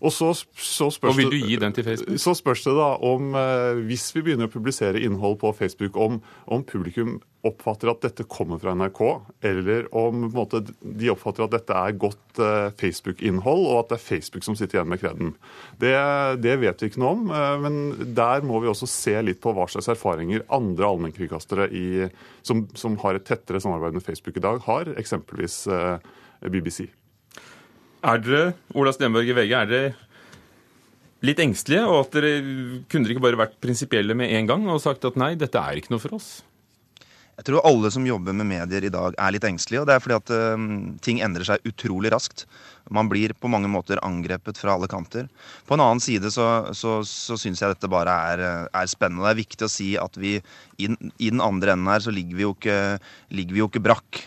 Og 0.00 0.12
så, 0.12 0.32
så, 0.54 0.90
spørs 0.92 1.14
og 1.14 1.20
vil 1.20 1.32
du 1.32 1.38
gi 1.40 1.56
den 1.60 1.76
til 1.76 1.86
Facebook? 1.86 2.20
Så 2.22 2.36
spørs 2.38 2.64
det 2.66 2.74
da 2.76 2.90
om, 3.06 3.32
eh, 3.38 3.84
hvis 3.88 4.08
vi 4.16 4.24
begynner 4.26 4.50
å 4.50 4.52
publisere 4.52 5.02
innhold 5.02 5.40
på 5.42 5.54
Facebook, 5.56 5.96
om, 5.96 6.20
om 6.46 6.64
publikum 6.66 7.18
oppfatter 7.46 7.90
at 7.90 8.02
dette 8.04 8.26
kommer 8.30 8.60
fra 8.60 8.74
NRK, 8.76 9.00
eller 9.46 9.86
om 9.96 10.26
måte, 10.34 10.62
de 10.80 11.10
oppfatter 11.12 11.46
at 11.46 11.54
dette 11.54 11.78
er 11.78 11.98
godt 12.00 12.40
eh, 12.42 12.68
Facebook-innhold, 12.80 13.64
og 13.70 13.80
at 13.80 13.92
det 13.92 13.98
er 13.98 14.04
Facebook 14.04 14.46
som 14.46 14.56
sitter 14.58 14.80
igjen 14.80 14.90
med 14.90 15.02
kreden. 15.02 15.32
Det, 15.80 15.94
det, 16.42 16.56
vet 16.62 16.82
vi 16.82 16.90
ikke 16.90 17.02
noe 17.02 17.14
om, 17.16 17.24
eh, 17.30 17.56
men 17.62 18.12
der 18.16 18.44
må 18.46 18.60
vi 18.64 18.70
også 18.72 18.88
se 18.90 19.16
litt 19.24 19.42
på 19.44 19.54
hva 19.56 19.68
slags 19.70 19.90
erfaringer 19.92 20.46
andre 20.54 20.90
allmennkringkastere 20.90 21.70
som, 22.46 22.66
som, 22.78 22.98
har 23.02 23.18
et 23.18 23.26
tettere 23.28 23.62
samarbeid 23.62 23.98
med 23.98 24.06
Facebook 24.06 24.38
i 24.38 24.46
dag, 24.46 24.62
har, 24.66 24.94
eksempelvis 24.98 25.64
eh, 25.72 26.14
BBC. 26.50 26.86
Er 28.06 28.20
dere, 28.22 28.42
Ola 28.78 28.92
Stenberg 28.94 29.26
i 29.26 29.34
VG, 29.34 29.52
er 29.58 29.70
dere 29.70 29.94
litt 31.26 31.40
engstelige? 31.42 31.86
Og 31.90 32.04
at 32.04 32.18
dere 32.18 32.34
kunne 32.92 33.10
ikke 33.10 33.24
bare 33.24 33.40
vært 33.40 33.56
prinsipielle 33.62 34.14
med 34.18 34.30
en 34.36 34.50
gang 34.50 34.68
og 34.70 34.82
sagt 34.84 35.06
at 35.08 35.18
nei, 35.18 35.34
dette 35.38 35.58
er 35.58 35.80
ikke 35.80 35.90
noe 35.94 36.02
for 36.02 36.14
oss? 36.18 36.36
Jeg 37.36 37.48
tror 37.50 37.66
alle 37.68 37.90
som 37.92 38.06
jobber 38.06 38.32
med 38.32 38.48
medier 38.48 38.86
i 38.86 38.92
dag 38.92 39.16
er 39.20 39.34
litt 39.34 39.44
engstelige. 39.44 39.82
og 39.82 39.90
Det 39.90 39.96
er 39.96 40.04
fordi 40.04 40.16
at 40.16 40.32
um, 40.54 40.68
ting 41.04 41.18
endrer 41.24 41.44
seg 41.44 41.66
utrolig 41.68 42.12
raskt. 42.14 42.46
Man 42.94 43.10
blir 43.10 43.34
på 43.36 43.50
mange 43.52 43.68
måter 43.68 44.00
angrepet 44.06 44.56
fra 44.56 44.76
alle 44.76 44.88
kanter. 44.88 45.26
På 45.66 45.76
en 45.76 45.82
annen 45.84 46.00
side 46.00 46.30
så, 46.32 46.46
så, 46.72 47.00
så 47.04 47.36
syns 47.36 47.60
jeg 47.60 47.74
dette 47.74 47.90
bare 47.92 48.14
er, 48.32 48.44
er, 48.70 48.88
spennende. 48.88 49.26
Det 49.26 49.34
er 49.34 49.42
viktig 49.42 49.66
å 49.66 49.72
si 49.72 49.90
at 50.00 50.16
vi 50.16 50.38
i, 50.38 50.88
i 50.88 51.28
den 51.28 51.42
andre 51.44 51.74
enden 51.74 51.90
her 51.90 52.06
så 52.06 52.14
ligger 52.14 52.38
vi 52.38 52.46
jo 52.46 52.54
ikke, 52.54 52.78
ligger 53.34 53.58
vi 53.58 53.64
jo 53.66 53.68
ikke 53.68 53.84
brakk. 53.90 54.22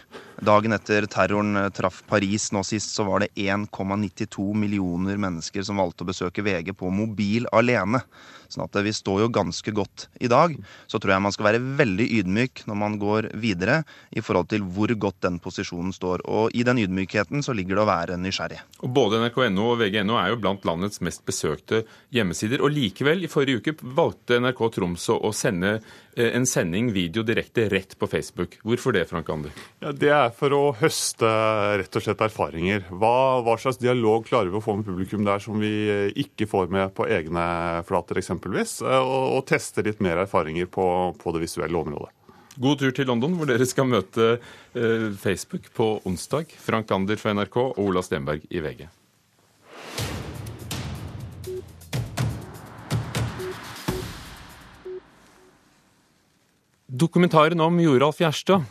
Dagen 0.45 0.75
etter 0.75 1.07
terroren 1.11 1.57
eh, 1.59 1.69
traff 1.75 2.01
Paris 2.07 2.49
nå 2.55 2.63
sist, 2.63 2.93
så 2.95 3.03
var 3.07 3.23
det 3.23 3.33
1,92 3.35 4.53
millioner 4.55 5.19
mennesker 5.19 5.65
som 5.67 5.81
valgte 5.81 6.05
å 6.05 6.09
besøke 6.09 6.45
VG 6.45 6.71
på 6.79 6.91
mobil 6.93 7.47
alene. 7.55 8.03
Sånn 8.49 8.65
at 8.65 8.77
vi 8.81 8.91
står 8.95 9.23
jo 9.23 9.29
ganske 9.33 9.71
godt 9.77 10.07
i 10.25 10.29
dag. 10.31 10.55
Så 10.89 10.97
tror 10.97 11.13
jeg 11.13 11.21
man 11.21 11.33
skal 11.35 11.51
være 11.51 11.61
veldig 11.79 12.07
ydmyk 12.19 12.63
når 12.69 12.79
man 12.81 12.97
går 13.01 13.29
videre 13.37 13.83
i 14.09 14.23
forhold 14.25 14.49
til 14.49 14.65
hvor 14.65 14.89
godt 14.97 15.19
den 15.27 15.37
posisjonen 15.43 15.93
står. 15.93 16.25
Og 16.25 16.55
i 16.57 16.65
den 16.65 16.81
ydmykheten 16.81 17.45
så 17.45 17.53
ligger 17.53 17.77
det 17.77 17.85
å 17.85 17.89
være 17.91 18.17
nysgjerrig. 18.17 18.61
Og 18.81 18.93
Både 18.95 19.21
nrk.no 19.21 19.69
og 19.75 19.83
vg.no 19.83 20.17
er 20.17 20.33
jo 20.33 20.41
blant 20.41 20.65
landets 20.65 21.03
mest 21.05 21.21
besøkte 21.29 21.83
hjemmesider. 22.15 22.63
Og 22.65 22.73
likevel, 22.73 23.21
i 23.23 23.31
forrige 23.31 23.61
uke 23.61 23.75
valgte 23.95 24.41
NRK 24.41 24.65
Tromsø 24.79 25.19
å 25.21 25.33
sende 25.35 25.77
eh, 25.77 25.83
en 26.19 26.45
sending 26.49 26.91
video 26.93 27.23
direkte 27.23 27.67
rett 27.71 27.95
på 27.99 28.07
Facebook. 28.11 28.57
Hvorfor 28.65 28.95
det, 28.95 29.05
Frank 29.09 29.29
Ander? 29.31 29.55
Ja, 29.83 29.93
det 29.95 30.11
er 30.15 30.33
for 30.35 30.55
å 30.55 30.61
høste 30.79 31.29
rett 31.79 31.95
og 31.95 32.05
slett 32.05 32.23
erfaringer. 32.25 32.85
Hva, 32.91 33.39
hva 33.45 33.55
slags 33.61 33.79
dialog 33.81 34.27
klarer 34.27 34.51
vi 34.51 34.59
å 34.59 34.63
få 34.63 34.77
med 34.79 34.87
publikum 34.89 35.25
der 35.27 35.41
som 35.43 35.59
vi 35.61 35.71
ikke 36.19 36.49
får 36.49 36.71
med 36.73 36.93
på 36.97 37.07
egne 37.09 37.45
flater, 37.87 38.19
eksempelvis? 38.21 38.79
eh, 38.85 38.99
og, 38.99 39.39
og 39.39 39.45
teste 39.49 39.85
litt 39.85 40.03
mer 40.03 40.25
erfaringer 40.25 40.69
på, 40.71 40.85
på 41.19 41.35
det 41.35 41.45
visuelle 41.47 41.79
området. 41.79 42.13
God 42.59 42.81
tur 42.81 42.91
til 42.91 43.07
London, 43.07 43.37
hvor 43.39 43.47
dere 43.47 43.67
skal 43.69 43.87
møte 43.87 44.31
eh, 44.35 45.09
Facebook 45.21 45.69
på 45.75 45.93
onsdag. 46.09 46.51
Frank 46.59 46.91
Ander 46.91 47.19
fra 47.21 47.31
NRK 47.37 47.59
og 47.69 47.83
Ola 47.85 48.03
Stenberg 48.03 48.43
i 48.51 48.63
VG. 48.63 48.89
Dokumentaren 56.91 57.59
om 57.61 57.79
Joralf 57.79 58.19
Gjerstad, 58.19 58.63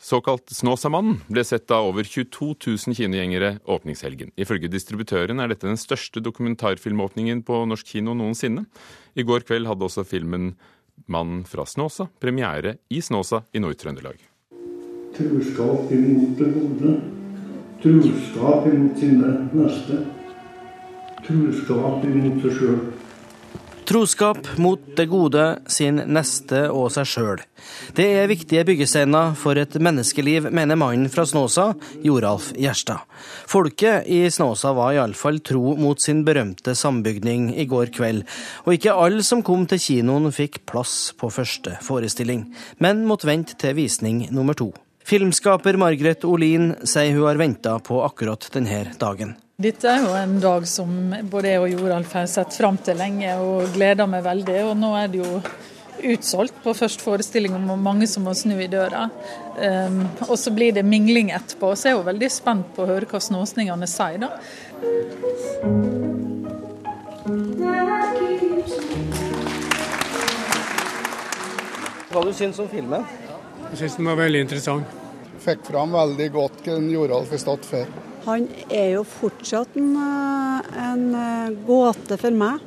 såkalt 0.00 0.48
Snåsamannen, 0.48 1.18
ble 1.28 1.42
sett 1.44 1.68
av 1.70 1.90
over 1.90 2.06
22 2.08 2.54
000 2.64 2.96
kinogjengere 2.96 3.50
åpningshelgen. 3.68 4.30
Ifølge 4.32 4.70
distributøren 4.72 5.42
er 5.44 5.52
dette 5.52 5.68
den 5.68 5.76
største 5.76 6.22
dokumentarfilmåpningen 6.24 7.42
på 7.44 7.58
norsk 7.68 7.92
kino 7.92 8.14
noensinne. 8.16 8.64
I 9.12 9.26
går 9.28 9.44
kveld 9.44 9.68
hadde 9.68 9.84
også 9.84 10.06
filmen 10.08 10.54
'Mannen 11.04 11.44
fra 11.44 11.68
Snåsa' 11.68 12.08
premiere 12.18 12.78
i 12.88 13.02
Snåsa 13.04 13.42
i 13.52 13.60
Nord-Trøndelag. 13.60 14.24
Truskap 15.12 15.92
imot 15.92 16.38
det 16.38 16.48
gode. 16.56 16.96
Truskap 17.84 18.72
imot 18.72 18.96
sine 18.98 19.50
neste. 19.52 20.00
Truskap 21.28 22.08
imot 22.08 22.40
seg 22.40 22.56
sjøl. 22.56 22.80
Troskap 23.86 24.58
mot 24.58 24.80
det 24.96 25.04
gode, 25.06 25.42
sin 25.70 26.00
neste 26.10 26.64
og 26.74 26.88
seg 26.90 27.06
sjøl. 27.06 27.42
Det 27.94 28.06
er 28.18 28.26
viktige 28.26 28.64
byggesteiner 28.66 29.36
for 29.38 29.58
et 29.60 29.76
menneskeliv, 29.78 30.48
mener 30.50 30.78
mannen 30.80 31.06
fra 31.12 31.22
Snåsa, 31.22 31.68
Joralf 32.02 32.48
Gjerstad. 32.58 33.04
Folket 33.46 34.08
i 34.10 34.24
Snåsa 34.26 34.74
var 34.74 34.96
iallfall 34.96 35.38
tro 35.38 35.76
mot 35.78 36.02
sin 36.02 36.24
berømte 36.26 36.74
sambygning 36.74 37.52
i 37.54 37.68
går 37.70 37.94
kveld, 37.94 38.26
og 38.66 38.74
ikke 38.74 38.98
alle 39.06 39.22
som 39.22 39.46
kom 39.46 39.68
til 39.70 39.78
kinoen 39.78 40.34
fikk 40.34 40.64
plass 40.66 41.14
på 41.14 41.30
første 41.30 41.78
forestilling, 41.86 42.42
men 42.82 43.06
måtte 43.06 43.30
vente 43.30 43.54
til 43.54 43.78
visning 43.78 44.24
nummer 44.34 44.58
to. 44.58 44.72
Filmskaper 45.06 45.78
Margaret 45.78 46.26
Olin 46.26 46.72
sier 46.82 47.14
hun 47.14 47.28
har 47.28 47.38
venta 47.38 47.78
på 47.78 48.02
akkurat 48.02 48.50
denne 48.50 48.88
dagen. 48.98 49.36
Dette 49.56 49.88
er 49.88 50.02
jo 50.04 50.10
en 50.12 50.34
dag 50.36 50.66
som 50.68 50.90
både 51.32 51.48
jeg 51.48 51.60
og 51.62 51.70
Joralf 51.72 52.10
har 52.12 52.26
sett 52.28 52.52
fram 52.58 52.76
til 52.76 52.98
lenge 53.00 53.30
og 53.40 53.70
gleder 53.72 54.04
meg 54.04 54.20
veldig. 54.26 54.56
Og 54.68 54.74
nå 54.76 54.90
er 54.98 55.06
det 55.08 55.22
jo 55.22 55.38
utsolgt 56.12 56.58
på 56.60 56.74
første 56.76 57.00
forestilling 57.00 57.54
og 57.56 57.78
mange 57.80 58.04
som 58.04 58.26
må 58.28 58.34
snu 58.36 58.52
i 58.60 58.66
døra. 58.68 59.06
Um, 59.56 60.02
og 60.26 60.34
så 60.36 60.50
blir 60.52 60.74
det 60.76 60.82
mingling 60.84 61.30
etterpå. 61.32 61.70
Så 61.72 61.88
jeg 61.88 61.94
er 61.94 61.96
jo 61.96 62.04
veldig 62.04 62.28
spent 62.34 62.68
på 62.76 62.84
å 62.84 62.90
høre 62.90 63.08
hva 63.08 63.16
snåsningene 63.24 63.88
sier, 63.88 64.26
da. 64.26 64.28
Hva 72.10 72.26
du 72.28 72.36
syns 72.36 72.60
om 72.60 72.68
filmen? 72.68 73.08
Jeg 73.70 73.80
syns 73.80 73.96
den 74.02 74.12
var 74.12 74.20
veldig 74.20 74.44
interessant. 74.44 75.00
Fikk 75.48 75.64
fram 75.70 75.96
veldig 75.96 76.28
godt 76.36 76.60
hva 76.68 76.76
Joralf 76.92 77.32
har 77.32 77.42
stått 77.46 77.64
for. 77.72 77.96
Han 78.26 78.48
er 78.74 78.96
jo 78.96 79.04
fortsatt 79.06 79.76
en, 79.78 79.92
eh, 79.94 80.78
en 80.90 81.04
eh, 81.14 81.52
gåte 81.66 82.18
for 82.18 82.34
meg. 82.34 82.64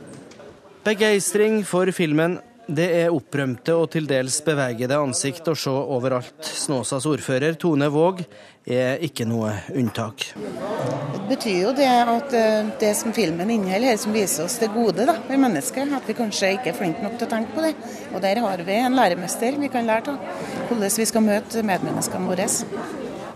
Begeistring 0.86 1.66
for 1.68 1.92
filmen. 1.92 2.40
Det 2.70 2.86
er 3.00 3.10
opprømte 3.10 3.74
og 3.74 3.88
til 3.96 4.06
dels 4.08 4.38
bevegede 4.46 4.94
ansikt 4.94 5.48
å 5.50 5.56
se 5.58 5.74
overalt. 5.74 6.46
Snåsas 6.46 7.08
ordfører 7.10 7.58
Tone 7.58 7.88
Våg 7.90 8.22
er 8.70 9.02
ikke 9.04 9.26
noe 9.26 9.56
unntak. 9.74 10.28
Det 10.38 11.24
betyr 11.32 11.58
jo 11.64 11.74
det 11.76 11.90
at 11.90 12.38
eh, 12.38 12.72
det 12.80 12.94
som 12.96 13.12
filmen 13.18 13.52
inneholder, 13.58 13.98
som 14.00 14.16
viser 14.16 14.46
oss 14.46 14.60
det 14.62 14.72
gode 14.72 15.10
da, 15.10 15.18
ved 15.28 15.44
mennesket, 15.44 15.92
at 15.98 16.08
vi 16.08 16.16
kanskje 16.22 16.54
ikke 16.56 16.72
er 16.72 16.80
flinke 16.80 17.04
nok 17.04 17.18
til 17.18 17.28
å 17.28 17.34
tenke 17.36 17.58
på 17.58 17.68
det. 17.68 17.76
Og 18.14 18.24
der 18.24 18.46
har 18.46 18.64
vi 18.70 18.80
en 18.80 18.96
læremester 19.02 19.60
vi 19.60 19.74
kan 19.74 19.90
lære 19.90 20.16
av. 20.16 20.42
Hvordan 20.70 21.00
vi 21.02 21.12
skal 21.12 21.26
møte 21.26 21.68
medmenneskene 21.68 22.32
våre. 22.32 22.48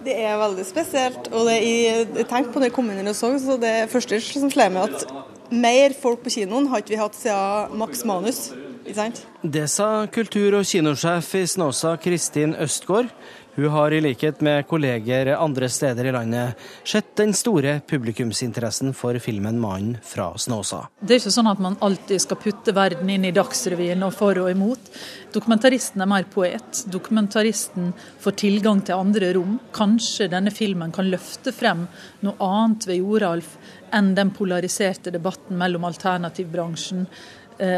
Det 0.03 0.15
er 0.19 0.37
veldig 0.37 0.65
spesielt. 0.67 1.29
og 1.31 1.47
det, 1.47 1.59
Jeg 1.63 2.27
tenkte 2.27 2.51
på 2.51 2.59
det 2.59 2.71
jeg 2.71 2.75
kom 2.75 2.89
inn 2.91 3.07
og 3.07 3.15
så, 3.15 3.33
det 3.61 3.89
første 3.91 4.19
som 4.21 4.51
slår 4.51 4.73
meg 4.73 4.89
at 4.89 5.07
mer 5.53 5.93
folk 6.01 6.23
på 6.23 6.33
kinoen 6.33 6.67
har 6.71 6.81
ikke 6.81 6.95
vi 6.95 7.01
hatt 7.01 7.15
siden 7.15 7.77
Max 7.77 8.03
Manus. 8.05 8.51
Ikke 8.83 8.97
sant? 8.97 9.21
Det 9.43 9.69
sa 9.71 10.05
kultur- 10.11 10.57
og 10.59 10.65
kinosjef 10.67 11.35
i 11.39 11.45
Snåsa, 11.47 11.95
Kristin 12.03 12.55
Østgaard. 12.59 13.07
Hun 13.55 13.69
har 13.69 13.93
i 13.93 13.99
likhet 14.01 14.39
med 14.41 14.65
kolleger 14.65 15.29
andre 15.37 15.67
steder 15.69 16.07
i 16.09 16.11
landet 16.15 16.61
sett 16.89 17.11
den 17.19 17.35
store 17.37 17.75
publikumsinteressen 17.85 18.95
for 18.97 19.19
filmen 19.21 19.59
'Mannen 19.61 19.99
fra 20.01 20.31
Snåsa'. 20.33 20.87
Det 20.99 21.13
er 21.13 21.19
ikke 21.21 21.33
sånn 21.35 21.51
at 21.51 21.61
man 21.61 21.77
alltid 21.79 22.21
skal 22.21 22.39
putte 22.41 22.73
verden 22.73 23.11
inn 23.13 23.27
i 23.29 23.31
Dagsrevyen 23.31 24.01
og 24.07 24.15
for 24.17 24.39
og 24.41 24.49
imot. 24.49 24.89
Dokumentaristen 25.33 26.01
er 26.01 26.09
mer 26.09 26.25
poet. 26.33 26.81
Dokumentaristen 26.89 27.93
får 28.25 28.37
tilgang 28.41 28.81
til 28.81 28.97
andre 28.97 29.33
rom. 29.37 29.59
Kanskje 29.71 30.31
denne 30.33 30.49
filmen 30.49 30.91
kan 30.91 31.11
løfte 31.13 31.53
frem 31.53 31.85
noe 32.25 32.33
annet 32.41 32.87
ved 32.89 33.03
Joralf 33.05 33.57
enn 33.93 34.15
den 34.17 34.33
polariserte 34.33 35.13
debatten 35.13 35.57
mellom 35.57 35.85
alternativbransjen 35.85 37.05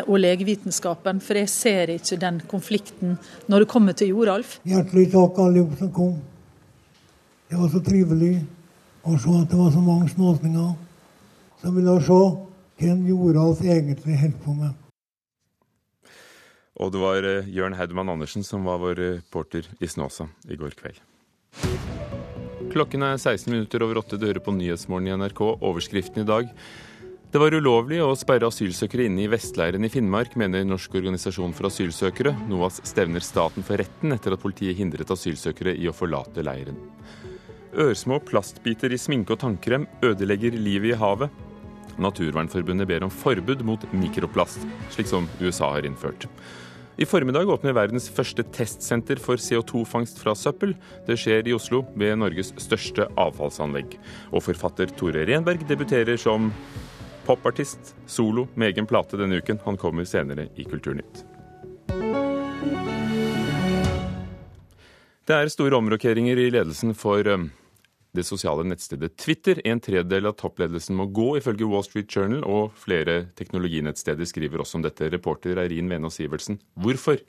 og 0.08 0.15
legevitenskapen, 0.20 1.20
for 1.22 1.39
jeg 1.39 1.50
ser 1.51 1.91
ikke 1.96 2.20
den 2.22 2.39
konflikten 2.50 3.17
når 3.51 3.65
det 3.65 3.70
kommer 3.72 3.98
til 3.98 4.13
Joralf. 4.13 4.58
Hjertelig 4.67 5.10
takk 5.13 5.41
alle 5.44 5.65
som 5.79 5.91
kom. 5.96 6.15
Det 7.50 7.60
var 7.60 7.70
så 7.74 7.82
trivelig 7.86 8.34
å 9.05 9.17
se 9.22 9.36
at 9.38 9.51
det 9.51 9.60
var 9.60 9.74
så 9.74 9.84
mange 9.86 10.10
snåsninger 10.10 10.72
som 11.62 11.77
ville 11.77 12.00
se 12.08 12.22
hvem 12.82 13.05
Joralf 13.10 13.62
egentlig 13.63 14.17
holdt 14.24 14.41
på 14.44 14.55
med. 14.58 14.74
Og 16.75 16.91
det 16.91 17.00
var 17.00 17.24
eh, 17.24 17.51
Jørn 17.55 17.77
Haudmann 17.77 18.12
Andersen 18.12 18.44
som 18.44 18.65
var 18.67 18.82
vår 18.82 19.00
reporter 19.00 19.67
i 19.79 19.88
Snåsa 19.88 20.27
i 20.50 20.58
går 20.60 20.75
kveld. 20.75 21.00
Klokken 22.74 23.05
er 23.08 23.15
16 23.15 23.48
minutter 23.53 23.86
over 23.86 24.01
åtte. 24.01 24.20
Du 24.20 24.25
hører 24.27 24.44
på 24.44 24.51
Nyhetsmorgen 24.51 25.08
i 25.08 25.15
NRK. 25.15 25.39
Overskriften 25.63 26.25
i 26.25 26.27
dag. 26.27 26.50
Det 27.32 27.39
var 27.41 27.53
ulovlig 27.58 27.98
å 28.03 28.13
sperre 28.15 28.48
asylsøkere 28.48 29.08
inne 29.10 29.25
i 29.25 29.29
Vestleiren 29.32 29.84
i 29.84 29.89
Finnmark, 29.91 30.38
mener 30.39 30.63
Norsk 30.67 30.94
organisasjon 31.01 31.55
for 31.58 31.67
asylsøkere. 31.67 32.36
NOAS 32.48 32.79
stevner 32.88 33.24
staten 33.25 33.65
for 33.65 33.82
retten 33.82 34.15
etter 34.15 34.36
at 34.36 34.44
politiet 34.44 34.77
hindret 34.77 35.12
asylsøkere 35.12 35.74
i 35.75 35.89
å 35.89 35.96
forlate 35.96 36.46
leiren. 36.46 36.77
Ørsmå 37.75 38.22
plastbiter 38.24 38.94
i 38.94 39.00
sminke 39.01 39.36
og 39.36 39.41
tannkrem 39.41 39.88
ødelegger 40.05 40.55
livet 40.55 40.94
i 40.94 41.00
havet. 41.01 41.41
Naturvernforbundet 42.00 42.88
ber 42.88 43.08
om 43.08 43.12
forbud 43.12 43.65
mot 43.67 43.84
mikroplast, 43.96 44.63
slik 44.94 45.10
som 45.12 45.27
USA 45.41 45.74
har 45.75 45.88
innført. 45.88 46.29
I 46.96 47.03
formiddag 47.03 47.50
åpner 47.51 47.75
verdens 47.75 48.08
første 48.08 48.46
testsenter 48.55 49.20
for 49.20 49.36
CO2-fangst 49.36 50.22
fra 50.22 50.32
søppel. 50.39 50.77
Det 51.03 51.17
skjer 51.20 51.50
i 51.50 51.55
Oslo, 51.55 51.82
ved 52.00 52.15
Norges 52.22 52.53
største 52.63 53.10
avfallsanlegg. 53.20 53.98
Og 54.32 54.46
forfatter 54.46 54.94
Tore 54.96 55.25
Renberg 55.27 55.67
debuterer 55.67 56.15
som 56.15 56.53
popartist 57.25 57.96
solo 58.05 58.48
med 58.55 58.74
egen 58.74 58.88
plate 58.88 59.17
denne 59.17 59.41
uken. 59.41 59.60
Han 59.65 59.77
kommer 59.77 60.05
senere 60.05 60.48
i 60.55 60.63
Kulturnytt. 60.63 61.25
Det 65.25 65.34
er 65.34 65.50
store 65.50 65.77
omrokeringer 65.82 66.38
i 66.38 66.51
ledelsen 66.53 66.94
for 66.94 67.25
um, 67.34 67.48
det 68.13 68.24
sosiale 68.27 68.63
nettstedet 68.67 69.15
Twitter. 69.17 69.62
En 69.65 69.82
tredjedel 69.82 70.29
av 70.29 70.38
toppledelsen 70.38 70.98
må 70.98 71.08
gå, 71.10 71.32
ifølge 71.39 71.65
Wall 71.70 71.86
Street 71.88 72.13
Journal, 72.13 72.44
og 72.46 72.75
flere 72.77 73.24
teknologinettsteder 73.38 74.29
skriver 74.29 74.62
også 74.62 74.79
om 74.79 74.86
dette. 74.86 75.10
Reporter 75.10 75.58
Eirin 75.63 75.89
Venås 75.89 76.20
Sivertsen, 76.22 76.60
hvorfor? 76.77 77.24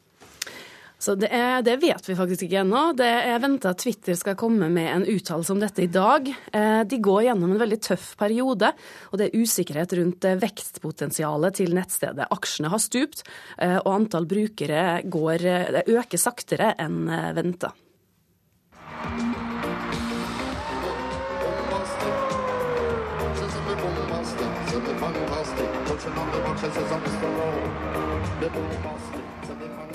Så 0.99 1.13
det, 1.21 1.29
er, 1.29 1.61
det, 1.61 1.77
vet 1.83 2.09
vi 2.09 2.17
faktisk 2.17 2.47
ikke 2.47 2.63
ennå. 2.63 2.83
Er 3.05 3.37
venta 3.43 3.75
at 3.75 3.83
Twitter 3.85 4.17
skal 4.17 4.37
komme 4.41 4.71
med 4.73 4.89
en 4.95 5.05
uttalelse 5.13 5.53
om 5.53 5.61
dette 5.61 5.85
i 5.85 5.91
dag. 5.93 6.31
Eh, 6.31 6.81
de 6.89 7.01
går 7.05 7.27
gjennom 7.29 7.53
en 7.53 7.61
veldig 7.61 7.81
tøff 7.85 8.15
periode, 8.19 8.73
og 9.13 9.21
det 9.21 9.29
er 9.29 9.45
usikkerhet 9.45 9.93
rundt 10.01 10.25
eh, 10.25 10.39
vekstpotensialet 10.41 11.61
til 11.61 11.77
nettstedet. 11.77 12.31
Aksjene 12.33 12.73
har 12.73 12.83
stupt, 12.83 13.27
eh, 13.61 13.77
og 13.83 13.93
antall 13.93 14.29
brukere 14.31 15.03
går, 15.05 15.49
øker 15.85 16.21
saktere 16.21 16.73
enn 16.81 17.05
venta. 17.37 17.77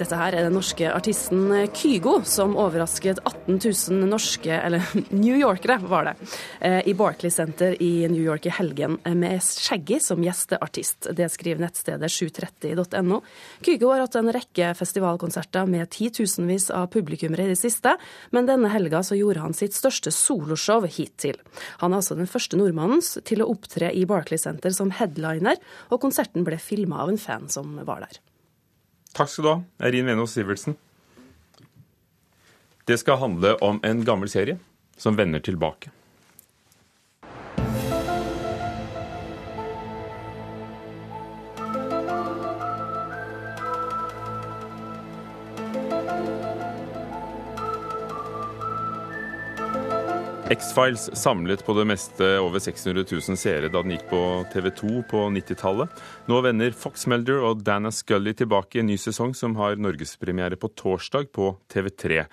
Dette 0.02 0.18
her 0.18 0.34
er 0.34 0.48
den 0.48 0.56
norske 0.58 0.88
artisten 0.90 1.52
Kygo, 1.78 2.16
som 2.26 2.56
overrasket 2.58 3.20
18 3.22 3.60
000 3.62 4.08
norske, 4.10 4.50
eller 4.50 4.82
New 5.14 5.36
Yorkere 5.38 5.76
var 5.86 6.08
det, 6.08 6.14
eh, 6.66 6.80
i 6.90 6.96
Barclay 6.98 7.30
Center 7.30 7.76
i 7.78 8.08
New 8.10 8.24
York 8.24 8.48
i 8.50 8.54
helgen 8.56 8.98
med 9.06 9.44
Shaggy 9.46 10.00
som 10.02 10.24
gjesteartist. 10.26 11.12
Det 11.14 11.28
skriver 11.30 11.62
nettstedet 11.62 12.10
730.no. 12.10 13.20
Kygo 13.62 13.92
har 13.92 14.02
hatt 14.08 14.18
en 14.18 14.32
rekke 14.34 14.72
festivalkonserter 14.80 15.70
med 15.70 15.92
titusenvis 15.94 16.72
av 16.74 16.90
publikummere 16.96 17.46
i 17.46 17.54
det 17.54 17.60
siste, 17.62 17.94
men 18.34 18.50
denne 18.50 18.74
helga 18.74 19.04
så 19.06 19.20
gjorde 19.20 19.46
han 19.46 19.54
sitt 19.54 19.78
største 19.78 20.10
soloshow 20.16 20.90
hittil. 20.90 21.38
Han 21.86 21.94
er 21.94 22.02
altså 22.02 22.18
den 22.18 22.32
første 22.32 22.58
nordmannen 22.58 23.06
til 23.30 23.46
å 23.46 23.52
opptre 23.54 23.94
i 23.94 24.08
Barclay 24.10 24.42
Center 24.42 24.74
som 24.74 24.90
headliner, 24.98 25.62
og 25.94 26.02
konserten 26.02 26.48
ble 26.48 26.58
filma 26.58 27.04
av 27.06 27.14
en 27.14 27.22
fan 27.22 27.50
som 27.54 27.78
var 27.86 28.08
der. 28.08 28.22
Takk 29.14 29.30
skal 29.30 29.44
du 29.44 29.50
ha, 29.52 29.58
Eirin 29.84 30.08
Venås 30.08 30.36
Sivertsen. 30.38 30.78
Det 32.88 32.98
skal 32.98 33.20
handle 33.22 33.56
om 33.64 33.80
en 33.84 34.06
gammel 34.06 34.30
serie 34.32 34.60
som 34.98 35.16
vender 35.16 35.40
tilbake. 35.40 35.92
X-Files 50.52 51.06
samlet 51.16 51.62
på 51.64 51.72
det 51.78 51.86
meste 51.88 52.26
over 52.44 52.60
600 52.60 53.06
000 53.08 53.38
seere 53.40 53.70
da 53.72 53.80
den 53.80 53.94
gikk 53.94 54.10
på 54.10 54.20
TV2 54.52 54.98
på 55.08 55.22
90-tallet. 55.32 55.94
Nå 56.28 56.40
vender 56.44 56.76
Fox 56.76 57.06
Melder 57.08 57.40
og 57.48 57.62
Dana 57.64 57.88
Scully 57.96 58.34
tilbake 58.36 58.76
i 58.76 58.82
en 58.82 58.90
ny 58.92 58.98
sesong 59.00 59.32
som 59.38 59.56
har 59.62 59.80
norgespremiere 59.80 60.60
på 60.60 60.74
torsdag 60.76 61.30
på 61.32 61.54
TV3. 61.72 62.26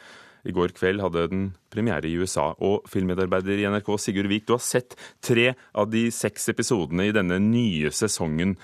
I 0.50 0.54
går 0.56 0.74
kveld 0.74 1.04
hadde 1.04 1.28
den 1.30 1.44
premiere 1.70 2.10
i 2.10 2.16
USA. 2.18 2.48
Og 2.58 2.88
filmmedarbeider 2.90 3.62
i 3.62 3.68
NRK 3.70 3.92
Sigurd 4.02 4.32
Vik, 4.32 4.48
du 4.48 4.56
har 4.56 4.64
sett 4.66 4.98
tre 5.22 5.52
av 5.78 5.86
de 5.92 6.08
seks 6.14 6.50
episodene 6.50 7.06
i 7.06 7.14
denne 7.14 7.38
nye 7.44 7.92
sesongen. 7.94 8.56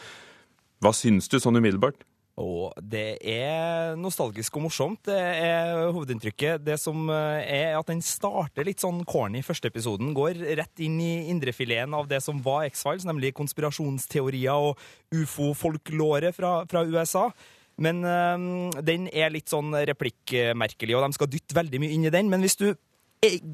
Hva 0.82 0.90
syns 0.96 1.30
du 1.30 1.38
sånn 1.38 1.62
umiddelbart? 1.62 2.02
Og 2.40 2.74
det 2.82 3.20
er 3.30 3.94
nostalgisk 3.94 4.56
og 4.58 4.64
morsomt. 4.66 5.04
Det 5.06 5.14
er 5.14 5.92
hovedinntrykket. 5.94 6.64
Det 6.66 6.74
som 6.82 7.06
eh, 7.12 7.44
er 7.60 7.76
at 7.78 7.90
den 7.92 8.02
starter 8.02 8.66
litt 8.66 8.82
sånn 8.82 9.04
corny 9.06 9.44
første 9.46 9.70
episoden. 9.70 10.10
Går 10.16 10.40
rett 10.58 10.82
inn 10.82 10.96
i 10.98 11.28
indrefileten 11.30 11.94
av 11.94 12.08
det 12.10 12.18
som 12.24 12.40
var 12.42 12.66
X-Files, 12.72 13.06
nemlig 13.06 13.36
konspirasjonsteorier 13.38 14.70
og 14.70 14.82
ufo-folklore 15.14 16.34
fra, 16.34 16.56
fra 16.70 16.82
USA. 16.82 17.28
Men 17.78 18.02
øh, 18.02 18.82
den 18.82 19.06
er 19.14 19.30
litt 19.34 19.54
sånn 19.54 19.70
replikkmerkelig, 19.94 20.98
og 20.98 21.06
de 21.06 21.20
skal 21.20 21.30
dytte 21.30 21.58
veldig 21.58 21.84
mye 21.84 21.94
inn 21.94 22.10
i 22.10 22.14
den. 22.14 22.34
Men 22.34 22.42
hvis 22.42 22.58
du 22.58 22.72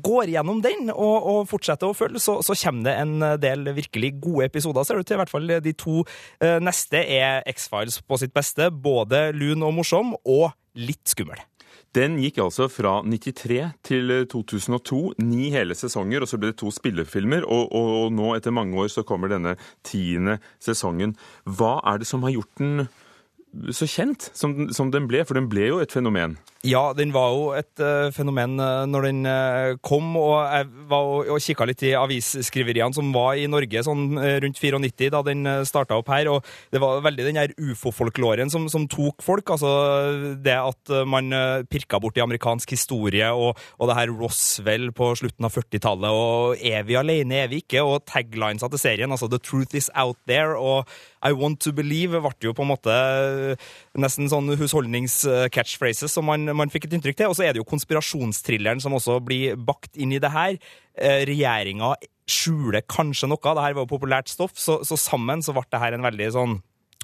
går 0.04 0.32
gjennom 0.34 0.62
den 0.64 0.90
og, 0.92 1.28
og 1.32 1.40
fortsetter 1.50 1.90
å 1.90 1.96
følge, 1.96 2.22
så, 2.22 2.38
så, 2.46 2.56
kommer 2.60 2.88
det 2.88 2.96
en 3.00 3.26
del 3.42 3.70
virkelig 3.76 4.14
gode 4.22 4.48
episoder, 4.50 4.86
ser 4.86 5.00
ut 5.00 5.08
til. 5.08 5.18
I 5.18 5.22
hvert 5.22 5.32
fall 5.32 5.54
de 5.64 5.74
to 5.78 6.00
uh, 6.04 6.58
neste 6.62 7.02
er 7.02 7.44
X-Files 7.50 8.00
på 8.06 8.20
sitt 8.20 8.34
beste. 8.36 8.70
Både 8.70 9.30
lun 9.36 9.66
og 9.66 9.76
morsom, 9.80 10.14
og 10.24 10.50
litt 10.78 11.08
skummel. 11.10 11.40
Den 11.96 12.20
gikk 12.22 12.36
altså 12.38 12.68
fra 12.70 13.00
93 13.02 13.56
til 13.82 14.12
2002, 14.30 14.98
ni 15.26 15.48
hele 15.50 15.74
sesonger, 15.74 16.22
og 16.22 16.30
så 16.30 16.38
ble 16.38 16.52
det 16.52 16.60
to 16.60 16.70
spillefilmer. 16.70 17.42
Og, 17.42 17.64
og, 17.74 17.88
og 18.04 18.12
nå, 18.14 18.28
etter 18.36 18.54
mange 18.54 18.78
år, 18.78 18.92
så 18.94 19.02
kommer 19.06 19.32
denne 19.32 19.56
tiende 19.86 20.38
sesongen. 20.62 21.16
Hva 21.42 21.80
er 21.90 21.98
det 21.98 22.06
som 22.06 22.22
har 22.22 22.36
gjort 22.36 22.62
den 22.62 22.86
så 23.74 23.86
kjent 23.90 24.28
som, 24.36 24.68
som, 24.74 24.92
den 24.94 25.08
ble, 25.10 25.24
for 25.26 25.34
den 25.38 25.48
ble 25.50 25.66
jo 25.66 25.80
et 25.82 25.92
fenomen. 25.94 26.36
Ja, 26.66 26.90
den 26.94 27.10
var 27.14 27.32
jo 27.32 27.44
et 27.56 27.80
uh, 27.82 28.12
fenomen 28.14 28.60
uh, 28.60 28.84
når 28.86 29.06
den 29.08 29.20
uh, 29.26 29.78
kom, 29.82 30.12
og 30.20 30.36
jeg 30.44 30.68
var 30.90 31.08
og, 31.08 31.30
og 31.34 31.42
kikka 31.42 31.66
litt 31.66 31.82
i 31.88 31.94
avisskriveriene 31.98 32.94
som 32.94 33.10
var 33.14 33.40
i 33.40 33.48
Norge 33.50 33.82
sånn 33.86 34.12
rundt 34.44 34.60
94 34.60 35.10
da 35.14 35.22
den 35.26 35.48
uh, 35.48 35.62
starta 35.66 35.98
opp 35.98 36.12
her, 36.12 36.30
og 36.30 36.46
det 36.70 36.82
var 36.82 37.02
veldig 37.06 37.26
den 37.26 37.40
der 37.40 37.54
ufo-folklåren 37.58 38.52
som, 38.52 38.68
som, 38.70 38.86
tok 38.90 39.24
folk. 39.24 39.54
Altså 39.56 40.36
det 40.44 40.56
at 40.58 40.94
man 41.08 41.32
uh, 41.34 41.64
pirka 41.70 41.98
i 42.00 42.24
amerikansk 42.24 42.76
historie, 42.76 43.32
og, 43.32 43.58
og 43.78 43.90
det 43.90 43.98
her 43.98 44.14
Roswell 44.14 44.90
på 44.94 45.12
slutten 45.18 45.48
av 45.48 45.56
40-tallet, 45.56 46.10
og 46.10 46.60
er 46.60 46.84
vi 46.86 47.00
alene, 47.00 47.44
er 47.44 47.50
vi 47.50 47.64
ikke, 47.64 47.82
og 47.82 48.04
taglinesa 48.06 48.70
til 48.70 48.84
serien, 48.84 49.10
altså 49.10 49.30
The 49.32 49.42
truth 49.42 49.74
is 49.74 49.90
out 49.98 50.20
there, 50.28 50.58
og 50.58 50.86
i 51.26 51.32
want 51.36 51.60
to 51.64 51.72
believe 51.76 52.16
ble 52.16 52.32
jo 52.40 52.54
på 52.56 52.64
en 52.64 52.70
måte 52.70 52.94
nesten 54.00 54.30
sånn 54.32 54.48
husholdnings-catchphrases 54.60 56.14
som 56.16 56.26
man, 56.28 56.48
man, 56.56 56.72
fikk 56.72 56.88
et 56.88 56.96
inntrykk 56.96 57.20
til. 57.20 57.32
Og 57.32 57.36
så 57.38 57.46
er 57.46 57.54
det 57.54 57.62
jo 57.62 57.68
konspirasjonstrilleren 57.68 58.80
som 58.82 58.96
også 58.96 59.18
blir 59.24 59.58
bakt 59.58 59.98
inn 60.00 60.14
i 60.16 60.22
det 60.22 60.32
her. 60.32 60.56
Eh, 60.96 61.22
Regjeringa 61.28 61.94
skjuler 62.30 62.86
kanskje 62.88 63.28
noe. 63.30 63.40
Det 63.42 63.66
her 63.66 63.76
var 63.76 63.84
jo 63.84 63.92
populært 63.92 64.32
stoff, 64.32 64.56
så, 64.58 64.80
så 64.86 64.98
sammen 65.00 65.44
så 65.44 65.54
ble 65.56 65.66
det 65.68 65.82
her 65.82 65.96
en 65.96 66.08
veldig 66.08 66.32
sånn 66.36 66.58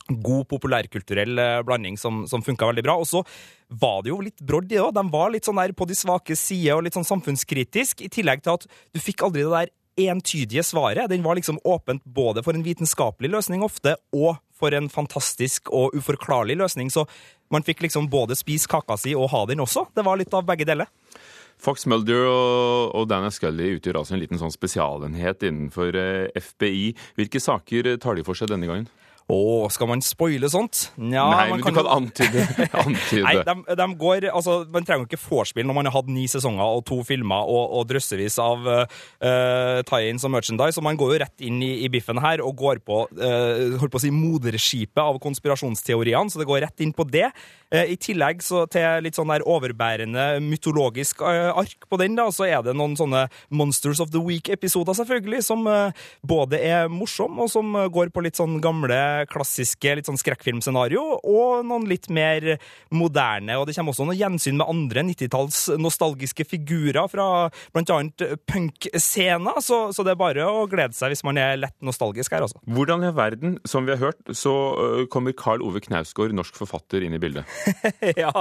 god 0.07 0.47
populærkulturell 0.53 1.41
eh, 1.43 1.63
blanding 1.67 1.97
som, 1.99 2.25
som 2.31 2.45
funka 2.47 2.69
veldig 2.71 2.85
bra. 2.87 2.97
Og 3.03 3.09
så 3.11 3.23
var 3.69 4.05
det 4.05 4.13
jo 4.13 4.21
litt 4.23 4.45
brodd 4.47 4.71
i 4.71 4.77
det 4.77 4.85
òg. 4.85 4.95
De 4.97 5.05
var 5.13 5.33
litt 5.35 5.49
sånn 5.49 5.59
der 5.61 5.75
på 5.77 5.89
de 5.89 5.99
svake 5.99 6.39
sider 6.39 6.79
og 6.79 6.87
litt 6.87 6.97
sånn 6.97 7.09
samfunnskritisk, 7.09 8.05
i 8.07 8.13
tillegg 8.13 8.45
til 8.45 8.57
at 8.57 8.69
du 8.95 9.03
fikk 9.03 9.27
aldri 9.27 9.45
det 9.45 9.53
der 9.53 9.75
entydige 9.97 10.63
svaret. 10.67 11.09
Den 11.11 11.25
var 11.25 11.39
liksom 11.39 11.61
åpent 11.65 12.05
både 12.05 12.43
for 12.45 12.57
en 12.57 12.65
vitenskapelig 12.67 13.31
løsning 13.33 13.65
ofte, 13.65 13.97
og 14.13 14.37
for 14.57 14.75
en 14.77 14.89
fantastisk 14.93 15.71
og 15.75 15.97
uforklarlig 15.97 16.57
løsning. 16.57 16.91
Så 16.93 17.07
man 17.53 17.65
fikk 17.67 17.85
liksom 17.85 18.11
både 18.13 18.37
spise 18.39 18.69
kaka 18.71 18.97
si 19.01 19.15
og 19.17 19.31
ha 19.35 19.45
den 19.49 19.63
også. 19.65 19.87
Det 19.95 20.05
var 20.07 20.21
litt 20.21 20.35
av 20.35 20.47
begge 20.49 20.69
deler. 20.69 20.91
Fox 21.57 21.87
Mulder 21.89 22.27
og, 22.29 22.93
og 22.97 23.07
Dana 23.09 23.31
Scully 23.33 23.77
utgjør 23.79 24.03
altså 24.03 24.17
en 24.17 24.21
liten 24.21 24.41
sånn 24.41 24.53
spesialenhet 24.53 25.47
innenfor 25.47 25.97
eh, 25.97 26.29
FBI. 26.37 26.91
Hvilke 27.17 27.41
saker 27.41 27.95
tar 28.03 28.19
de 28.19 28.25
for 28.27 28.37
seg 28.37 28.53
denne 28.53 28.69
gangen? 28.69 28.91
Å, 29.27 29.67
skal 29.75 29.89
man 29.91 30.03
spoile 30.07 30.47
sånt? 30.47 30.85
Nja, 31.03 31.25
Nei, 31.33 31.47
men 31.51 31.63
kan 31.65 31.75
du 31.75 31.81
kan 31.81 31.89
antyde, 31.91 32.45
antyde. 32.85 33.25
Nei, 33.25 33.33
de, 33.43 33.55
de, 33.75 33.87
går, 33.99 34.29
altså, 34.31 34.61
Man 34.71 34.87
trenger 34.87 35.03
jo 35.03 35.09
ikke 35.09 35.19
vorspiel 35.19 35.67
når 35.67 35.77
man 35.81 35.89
har 35.89 35.97
hatt 35.97 36.13
ni 36.15 36.29
sesonger 36.31 36.77
og 36.79 36.85
to 36.87 37.01
filmer 37.07 37.51
og, 37.51 37.75
og 37.75 37.89
drøssevis 37.91 38.39
av 38.39 38.69
uh, 38.71 38.85
tie-ins 39.89 40.23
og 40.23 40.31
merchandise, 40.31 40.79
og 40.79 40.87
man 40.87 41.01
går 41.01 41.11
jo 41.11 41.19
rett 41.25 41.43
inn 41.43 41.59
i, 41.59 41.73
i 41.83 41.91
biffen 41.91 42.23
her 42.23 42.43
og 42.45 42.55
går 42.61 42.79
på, 42.87 43.01
uh, 43.19 43.75
holdt 43.81 43.97
på 43.97 43.99
å 43.99 44.05
si, 44.05 44.13
moderskipet 44.15 45.03
av 45.03 45.19
konspirasjonsteoriene, 45.25 46.31
så 46.31 46.39
det 46.39 46.47
går 46.47 46.63
rett 46.69 46.87
inn 46.87 46.95
på 46.95 47.09
det. 47.11 47.27
Uh, 47.75 47.83
I 47.83 47.99
tillegg 47.99 48.47
så, 48.47 48.63
til 48.71 49.03
litt 49.03 49.19
sånn 49.19 49.35
der 49.35 49.43
overbærende 49.43 50.29
mytologisk 50.47 51.27
ark 51.27 51.89
på 51.91 51.99
den, 51.99 52.15
da, 52.15 52.29
så 52.31 52.47
er 52.47 52.63
det 52.63 52.77
noen 52.79 52.95
sånne 52.95 53.27
Monsters 53.51 53.99
of 54.07 54.15
the 54.15 54.23
Week-episoder, 54.23 54.95
selvfølgelig, 55.03 55.43
som 55.51 55.67
både 56.23 56.63
er 56.63 56.87
morsom 56.93 57.43
og 57.43 57.51
som 57.51 57.75
går 57.91 58.15
på 58.15 58.23
litt 58.23 58.39
sånn 58.39 58.61
gamle 58.63 59.03
klassiske 59.31 59.97
litt 59.99 60.09
sånn 60.09 60.21
skrekkfilmscenario, 60.21 61.03
og 61.25 61.67
noen 61.67 61.87
litt 61.91 62.09
mer 62.13 62.57
moderne. 62.95 63.59
Og 63.61 63.67
det 63.69 63.77
kommer 63.77 63.95
også 63.95 64.07
noen 64.09 64.19
gjensyn 64.19 64.59
med 64.61 64.69
andre 64.69 65.05
90-talls 65.09 65.63
nostalgiske 65.81 66.47
figurer 66.49 67.09
fra 67.13 67.29
bl.a. 67.75 67.99
punkscener, 68.51 69.61
så, 69.65 69.81
så 69.95 70.07
det 70.07 70.15
er 70.15 70.21
bare 70.21 70.47
å 70.47 70.67
glede 70.71 70.97
seg 70.97 71.15
hvis 71.15 71.25
man 71.27 71.41
er 71.41 71.59
lett 71.61 71.77
nostalgisk 71.85 72.37
her, 72.37 72.47
altså. 72.47 72.61
Hvordan 72.67 73.07
i 73.07 73.13
verden, 73.17 73.59
som 73.69 73.87
vi 73.89 73.95
har 73.95 74.03
hørt, 74.03 74.23
så 74.37 74.55
kommer 75.13 75.37
Carl 75.37 75.65
Ove 75.65 75.83
Knausgård, 75.85 76.35
norsk 76.37 76.59
forfatter, 76.59 77.05
inn 77.07 77.17
i 77.17 77.23
bildet? 77.23 77.47
ja, 78.23 78.33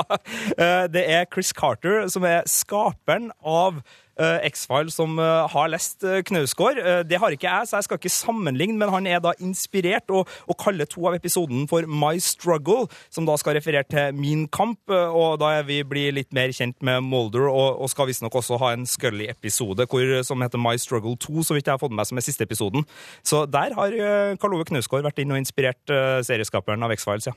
det 0.92 1.06
er 1.06 1.30
Chris 1.32 1.54
Carter 1.56 2.06
som 2.12 2.26
er 2.28 2.44
skaperen 2.50 3.32
av 3.46 3.82
X-File 4.18 4.94
som 4.94 5.18
uh, 5.20 5.46
har 5.52 5.70
lest 5.72 6.04
uh, 6.08 6.22
Knausgård. 6.26 6.80
det 7.10 7.20
har 7.20 7.34
ikke 7.34 7.50
jeg, 7.50 7.68
så 7.68 7.78
jeg 7.78 7.88
skal 7.88 8.00
ikke 8.00 8.12
sammenligne, 8.14 8.78
men 8.80 8.92
han 8.94 9.08
er 9.08 9.20
da 9.24 9.34
inspirert 9.44 10.10
og, 10.14 10.30
og 10.48 10.58
kaller 10.62 10.88
to 10.90 11.06
av 11.10 11.18
episoden 11.18 11.68
for 11.72 11.88
My 11.88 12.16
Struggle, 12.24 12.88
som 13.14 13.28
da 13.28 13.36
skal 13.40 13.58
referere 13.58 13.84
til 13.90 14.16
Min 14.16 14.48
kamp. 14.48 14.80
og 14.90 15.40
da 15.40 15.62
vi 15.66 15.82
blir 15.84 16.16
litt 16.16 16.34
mer 16.34 16.54
kjent 16.56 16.78
med 16.86 17.04
Molder, 17.04 17.48
og, 17.50 17.82
og 17.82 17.92
skal 17.92 18.08
visstnok 18.10 18.36
også 18.36 18.60
ha 18.62 18.74
en 18.76 18.88
Scully-episode 18.88 19.88
som 20.24 20.42
heter 20.42 20.62
My 20.62 20.76
Struggle 20.78 21.18
2, 21.18 21.44
så 21.44 21.58
vidt 21.58 21.68
jeg 21.68 21.74
har 21.74 21.82
fått 21.82 21.94
med 21.94 22.02
meg 22.04 22.10
som 22.10 22.20
er 22.20 22.26
siste 22.26 22.46
episoden. 22.46 22.86
Så 23.24 23.46
der 23.46 23.76
har 23.76 23.96
Karl 24.42 24.58
Ove 24.58 24.68
Knausgård 24.70 25.06
vært 25.06 25.20
inn 25.24 25.34
og 25.34 25.42
inspirert 25.42 25.96
serieskaperen 26.26 26.84
av 26.84 26.94
X-Files, 26.96 27.32
ja. 27.32 27.36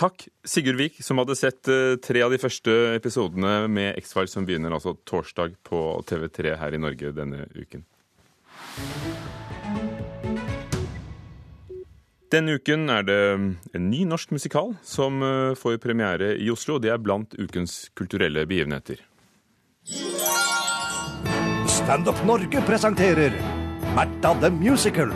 Takk, 0.00 0.22
Sigurd 0.44 0.78
Vik, 0.80 1.02
som 1.04 1.18
hadde 1.20 1.34
sett 1.36 1.68
uh, 1.68 1.98
tre 2.00 2.22
av 2.24 2.32
de 2.32 2.38
første 2.40 2.72
episodene 2.94 3.66
med 3.68 3.98
X-Files, 4.00 4.32
som 4.32 4.46
begynner 4.48 4.72
altså 4.72 4.94
torsdag 5.04 5.58
på 5.66 5.80
TV3 6.08 6.54
her 6.56 6.72
i 6.72 6.80
Norge 6.80 7.10
denne 7.12 7.44
uken. 7.52 7.84
Denne 12.32 12.56
uken 12.56 12.88
er 12.94 13.04
det 13.04 13.20
mm, 13.42 13.46
en 13.76 13.90
ny 13.92 14.00
norsk 14.08 14.32
musikal 14.32 14.72
som 14.86 15.20
uh, 15.20 15.52
får 15.58 15.76
premiere 15.84 16.32
i 16.40 16.48
Oslo. 16.48 16.78
Det 16.80 16.94
er 16.94 17.04
blant 17.04 17.36
ukens 17.36 17.90
kulturelle 17.92 18.46
begivenheter. 18.48 19.04
Standup 21.68 22.24
Norge 22.24 22.64
presenterer 22.64 23.36
Märtha 23.92 24.32
the 24.40 24.48
Musical. 24.48 25.12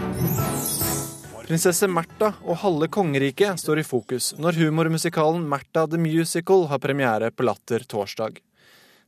Prinsesse 1.44 1.84
Märtha 1.92 2.30
og 2.48 2.56
halve 2.62 2.86
kongeriket 2.88 3.60
står 3.60 3.82
i 3.82 3.84
fokus 3.84 4.30
når 4.40 4.56
humormusikalen 4.62 5.42
Märtha 5.44 5.82
the 5.92 5.98
Musical 6.00 6.64
har 6.70 6.80
premiere 6.80 7.28
på 7.36 7.44
Latter 7.44 7.84
torsdag. 7.84 8.38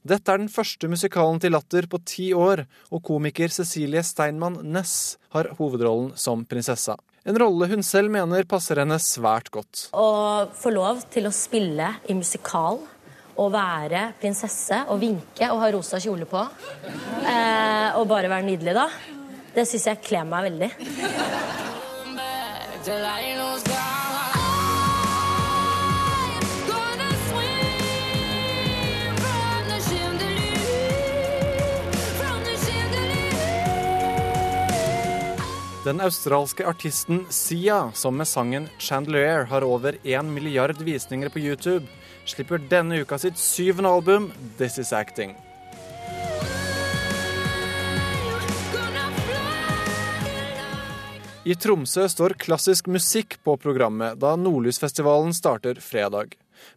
Dette 0.05 0.35
er 0.35 0.42
den 0.42 0.51
første 0.53 0.90
musikalen 0.92 1.40
til 1.40 1.55
Latter 1.57 1.88
på 1.88 1.96
ti 2.05 2.27
år, 2.37 2.66
og 2.92 3.01
komiker 3.09 3.49
Cecilie 3.49 4.05
Steinmann 4.05 4.61
Næss 4.68 5.16
har 5.33 5.49
hovedrollen 5.57 6.12
som 6.20 6.44
prinsessa. 6.44 6.99
En 7.25 7.40
rolle 7.40 7.70
hun 7.72 7.83
selv 7.83 8.12
mener 8.12 8.44
passer 8.44 8.83
henne 8.85 9.01
svært 9.01 9.49
godt. 9.51 9.88
Å 9.96 10.53
få 10.61 10.77
lov 10.77 11.07
til 11.11 11.31
å 11.31 11.35
spille 11.35 11.88
i 12.05 12.20
musikal 12.20 12.83
og 13.37 13.53
være 13.57 14.11
prinsesse 14.20 14.85
og 14.92 15.01
vinke 15.01 15.49
og 15.49 15.64
ha 15.64 15.72
rosa 15.72 16.05
kjole 16.05 16.29
på, 16.29 16.44
eh, 16.85 17.96
og 17.96 18.05
bare 18.12 18.29
være 18.29 18.44
nydelig, 18.53 18.77
da, 18.77 18.90
det 19.57 19.64
syns 19.64 19.88
jeg 19.88 20.05
kler 20.05 20.29
meg 20.29 20.51
veldig. 20.51 21.46
Den 35.87 36.01
australske 36.01 36.66
artisten 36.66 37.27
Sia, 37.31 37.90
som 37.94 38.14
med 38.14 38.27
sangen 38.27 38.68
'Chandelier' 38.79 39.46
har 39.46 39.64
over 39.64 39.99
én 40.05 40.31
milliard 40.31 40.79
visninger 40.79 41.29
på 41.29 41.38
YouTube, 41.38 41.87
slipper 42.25 42.59
denne 42.59 43.01
uka 43.01 43.18
sitt 43.18 43.38
syvende 43.38 43.90
album, 43.90 44.33
'This 44.59 44.79
Is 44.79 44.92
Acting'. 44.92 45.46
I 51.47 51.55
Tromsø 51.55 52.09
står 52.11 52.33
klassisk 52.43 52.89
musikk 52.91 53.37
på 53.47 53.53
programmet 53.63 54.17
da 54.19 54.33
Nordlysfestivalen 54.35 55.31
starter 55.31 55.79
fredag. 55.79 56.33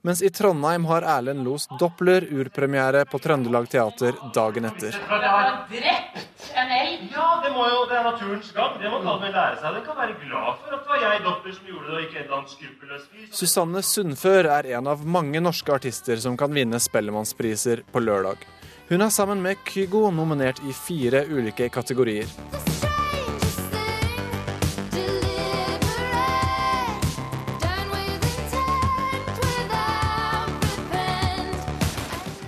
Mens 0.05 0.21
i 0.21 0.29
Trondheim 0.29 0.85
har 0.85 1.07
Erlend 1.09 1.41
Los 1.47 1.65
Doppler 1.79 2.27
urpremiere 2.29 3.01
på 3.09 3.17
Trøndelag 3.23 3.65
Teater 3.71 4.19
dagen 4.35 4.69
etter. 4.69 4.93
Jeg 4.93 5.09
har 5.09 5.49
drept 5.73 6.53
en 6.53 6.75
elg? 6.77 7.09
Ja, 7.15 7.25
det, 7.41 7.49
må 7.57 7.65
jo, 7.65 7.81
det 7.89 7.97
er 7.97 8.07
naturens 8.11 8.53
gang. 8.53 8.77
Det 8.77 8.93
må 8.93 9.01
kalven 9.07 9.33
lære 9.33 9.57
seg. 9.57 9.79
Den 9.79 9.85
kan 9.89 10.01
være 10.03 10.19
glad 10.21 10.61
for 10.61 10.77
at 10.77 10.85
det 10.85 10.93
var 10.93 11.03
jeg, 11.07 11.25
Doppler, 11.25 11.57
som 11.57 11.73
gjorde 11.73 11.89
det, 11.89 11.97
og 11.97 12.05
ikke 12.05 12.19
en 12.19 12.25
eller 12.27 12.39
annen 12.43 12.53
skruppelløs 12.53 13.09
fyr. 13.09 13.27
Susanne 13.41 13.85
Sundfør 13.89 14.53
er 14.59 14.73
en 14.77 14.93
av 14.93 15.05
mange 15.17 15.41
norske 15.49 15.79
artister 15.81 16.21
som 16.21 16.37
kan 16.37 16.53
vinne 16.53 16.77
Spellemannspriser 16.77 17.87
på 17.89 18.05
lørdag. 18.05 18.45
Hun 18.93 19.01
er 19.01 19.13
sammen 19.17 19.41
med 19.41 19.65
Kygo 19.65 20.11
nominert 20.13 20.61
i 20.61 20.77
fire 20.77 21.25
ulike 21.25 21.73
kategorier. 21.73 22.29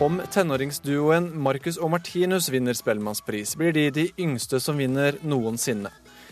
Om 0.02 0.16
tenåringsduoen 0.34 1.28
Marcus 1.38 1.76
og 1.78 1.92
Martinus 1.94 2.48
vinner 2.50 2.74
Spellemannspris, 2.74 3.52
blir 3.54 3.76
de 3.76 3.84
de 3.94 4.08
yngste 4.18 4.58
som 4.58 4.80
vinner 4.82 5.20
noensinne. 5.22 5.92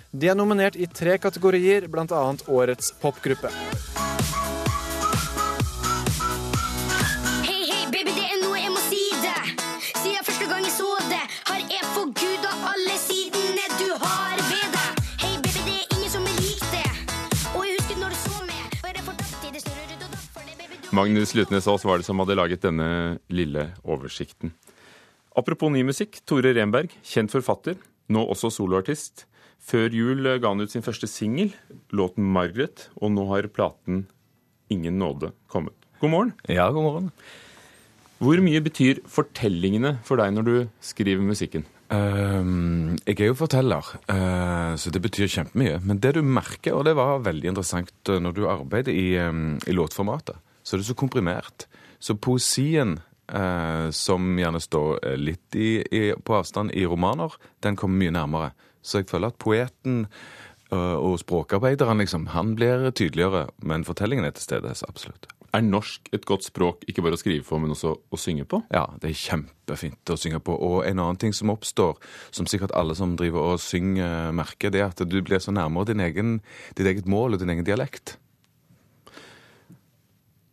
De 0.10 0.32
er 0.32 0.38
nominert 0.39 0.73
i 0.73 0.88
tre 0.89 1.19
kategorier, 1.21 1.86
bl.a. 1.86 2.23
Årets 2.49 2.95
popgruppe. 2.97 3.51
Magnus 20.99 21.31
Lutnes 21.31 21.67
Aas 21.71 21.85
var 21.88 22.01
det 22.01 22.03
som 22.03 22.19
hadde 22.19 22.35
laget 22.35 22.65
denne 22.65 23.19
lille 23.31 23.69
oversikten. 23.88 24.51
Apropos 25.39 25.71
ny 25.71 25.85
musikk. 25.88 26.17
Tore 26.27 26.51
Renberg, 26.57 26.91
kjent 27.07 27.31
forfatter, 27.31 27.77
nå 28.12 28.23
også 28.33 28.49
soloartist. 28.51 29.23
Før 29.63 29.95
jul 29.95 30.27
ga 30.27 30.51
han 30.51 30.59
ut 30.59 30.73
sin 30.73 30.83
første 30.83 31.07
singel, 31.07 31.53
låten 31.95 32.25
'Margaret', 32.27 32.89
og 32.99 33.13
nå 33.15 33.27
har 33.31 33.47
platen 33.47 34.07
'Ingen 34.67 34.99
nåde' 34.99 35.31
kommet. 35.47 35.77
God 36.01 36.09
morgen. 36.09 36.33
Ja, 36.49 36.67
god 36.69 36.83
morgen. 36.83 37.12
Hvor 38.19 38.43
mye 38.43 38.59
betyr 38.59 38.99
fortellingene 39.07 39.99
for 40.03 40.19
deg 40.19 40.35
når 40.35 40.43
du 40.43 40.69
skriver 40.83 41.23
musikken? 41.23 41.63
Ehm, 41.95 42.99
jeg 43.07 43.21
er 43.21 43.31
jo 43.31 43.39
forteller, 43.39 43.88
uh, 44.12 44.75
så 44.75 44.91
det 44.91 45.01
betyr 45.01 45.31
kjempemye. 45.31 45.79
Men 45.79 45.99
det 45.99 46.15
du 46.15 46.21
merker, 46.21 46.75
og 46.75 46.83
det 46.85 46.97
var 46.99 47.23
veldig 47.23 47.55
interessant 47.55 48.09
eh, 48.09 48.19
når 48.19 48.35
du 48.35 48.47
arbeider 48.47 48.91
i, 48.91 49.15
um, 49.17 49.57
i 49.65 49.71
låtformatet, 49.71 50.35
så 50.69 50.75
er 50.75 50.84
det 50.84 50.89
så 50.91 50.97
komprimert. 50.97 51.65
Så 51.97 52.13
poesien 52.21 52.99
eh, 53.34 53.89
som 53.89 54.27
gjerne 54.38 54.62
står 54.62 54.99
eh, 55.01 55.17
litt 55.17 55.58
i, 55.58 55.79
i, 55.82 56.03
på 56.13 56.36
avstand 56.38 56.75
i 56.77 56.86
romaner, 56.86 57.34
den 57.65 57.79
kommer 57.79 57.97
mye 58.03 58.13
nærmere. 58.13 58.51
Så 58.86 59.01
jeg 59.01 59.10
føler 59.10 59.34
at 59.34 59.41
poeten 59.41 60.03
eh, 60.05 60.93
og 60.93 61.17
språkarbeideren, 61.23 62.03
liksom, 62.03 62.29
han 62.36 62.53
blir 62.60 62.91
tydeligere, 62.93 63.47
men 63.65 63.88
fortellingen 63.88 64.29
er 64.29 64.38
til 64.38 64.45
stede, 64.45 64.75
så 64.77 64.91
absolutt. 64.93 65.25
Er 65.58 65.65
norsk 65.65 66.12
et 66.13 66.29
godt 66.29 66.45
språk 66.45 66.86
ikke 66.86 67.01
bare 67.01 67.17
å 67.17 67.23
skrive 67.23 67.41
for, 67.47 67.58
men 67.58 67.73
også 67.73 67.95
å 67.97 68.21
synge 68.21 68.45
på? 68.45 68.62
Ja, 68.69 68.86
det 69.01 69.10
er 69.10 69.17
kjempefint 69.17 70.13
å 70.13 70.21
synge 70.21 70.38
på. 70.45 70.53
Og 70.53 70.84
en 70.86 71.01
annen 71.01 71.17
ting 71.17 71.34
som 71.34 71.49
oppstår, 71.49 71.97
som 72.29 72.45
sikkert 72.45 72.75
alle 72.77 72.93
som 72.93 73.17
driver 73.17 73.55
og 73.55 73.63
synger 73.63 74.29
merker, 74.38 74.69
det 74.69 74.86
er 74.86 74.91
at 74.91 75.01
du 75.01 75.17
blir 75.25 75.41
så 75.41 75.49
nærmere 75.55 75.89
din 75.89 76.05
egen, 76.05 76.36
ditt 76.77 76.86
eget 76.86 77.10
mål 77.10 77.34
og 77.34 77.41
din 77.41 77.58
egen 77.58 77.65
dialekt. 77.65 78.19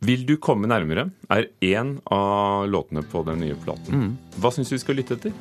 Vil 0.07 0.23
du 0.23 0.37
komme 0.39 0.69
nærmere 0.69 1.09
er 1.33 1.49
én 1.59 1.97
av 2.13 2.67
låtene 2.71 3.01
på 3.03 3.25
den 3.27 3.41
nye 3.43 3.57
platen. 3.59 4.13
Hva 4.39 4.53
syns 4.55 4.69
du 4.71 4.77
vi 4.77 4.83
skal 4.85 4.95
lytte 5.01 5.17
etter? 5.17 5.33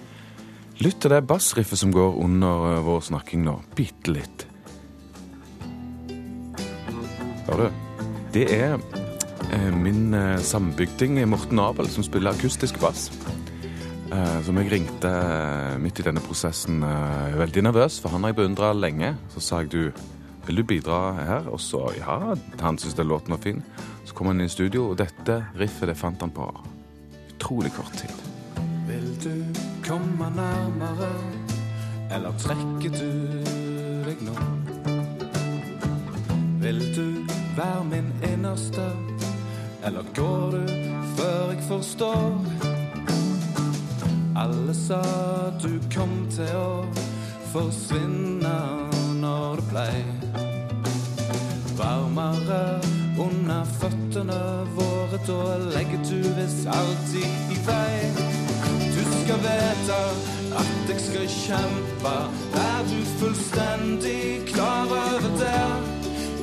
Lytt 0.83 0.99
til 1.05 1.13
det 1.13 1.23
bassriffet 1.29 1.79
som 1.79 1.93
går 1.95 2.19
under 2.21 2.67
eh, 2.73 2.83
vår 2.85 3.05
snakking 3.07 3.45
nå. 3.47 3.55
Bitte 3.79 4.13
litt. 4.13 4.47
Hører 7.47 7.69
du? 7.69 8.11
Det 8.35 8.45
er 8.53 8.75
eh, 9.55 9.71
min 9.73 10.11
eh, 10.19 10.43
sambygding 10.43 11.23
Morten 11.31 11.63
Abel 11.63 11.89
som 11.93 12.05
spiller 12.05 12.35
akustisk 12.35 12.83
bass. 12.83 13.09
Som 14.47 14.57
jeg 14.61 14.71
ringte 14.71 15.11
midt 15.83 15.99
i 15.99 16.05
denne 16.07 16.23
prosessen 16.23 16.79
veldig 17.37 17.65
nervøs, 17.67 17.97
for 18.01 18.15
han 18.15 18.23
har 18.23 18.31
jeg 18.31 18.37
beundra 18.39 18.69
lenge. 18.73 19.11
Så 19.35 19.43
sa 19.43 19.59
jeg 19.65 19.73
du, 19.75 20.05
vil 20.47 20.61
du 20.61 20.65
bidra 20.65 21.01
her? 21.19 21.49
Og 21.51 21.59
så 21.61 21.83
ja, 21.99 22.15
han 22.63 22.79
syntes 22.79 22.95
den 22.97 23.11
låten 23.11 23.35
var 23.35 23.43
fin. 23.43 23.65
Kom 24.17 24.27
han 24.27 24.41
inn 24.41 24.47
i 24.47 24.49
studio, 24.49 24.87
og 24.91 24.97
dette 24.97 25.35
riffet 25.61 25.91
det 25.91 25.95
fant 26.01 26.23
han 26.25 26.31
på 26.33 26.47
utrolig 27.37 27.69
kort 27.77 27.93
tid. 28.01 28.15
Vil 28.89 29.11
du 29.21 29.45
komme 29.85 30.31
nærmere, 30.33 31.11
eller 32.17 32.33
trekker 32.41 32.97
du 32.97 33.11
deg 34.07 34.23
nå? 34.25 34.33
Vil 36.65 36.81
du 36.97 37.29
være 37.59 37.85
min 37.91 38.09
innerste, 38.25 38.89
eller 39.85 40.09
går 40.17 40.57
du 40.57 40.75
før 41.21 41.53
jeg 41.53 41.61
forstår? 41.69 42.41
Alle 44.37 44.73
sa 44.81 45.03
du 45.61 45.75
kom 45.93 46.23
til 46.33 46.57
å 46.57 46.89
forsvinne 47.53 48.59
når 49.21 49.61
det 49.61 49.69
blei 49.75 49.95
varmere 51.77 53.06
under 53.19 53.65
føttene 53.81 54.41
våre. 54.77 55.19
Da 55.27 55.57
legger 55.75 56.01
du 56.09 56.19
visst 56.37 56.67
alltid 56.67 57.53
i 57.55 57.59
vei. 57.67 58.11
Du 58.97 59.03
skal 59.11 59.41
vite 59.45 60.01
at 60.61 60.91
jeg 60.91 61.01
skal 61.01 61.29
kjempe. 61.33 62.15
Er 62.63 62.83
du 62.91 62.99
fullstendig 63.21 64.47
klar 64.53 64.85
over 64.85 65.29
det? 65.41 65.65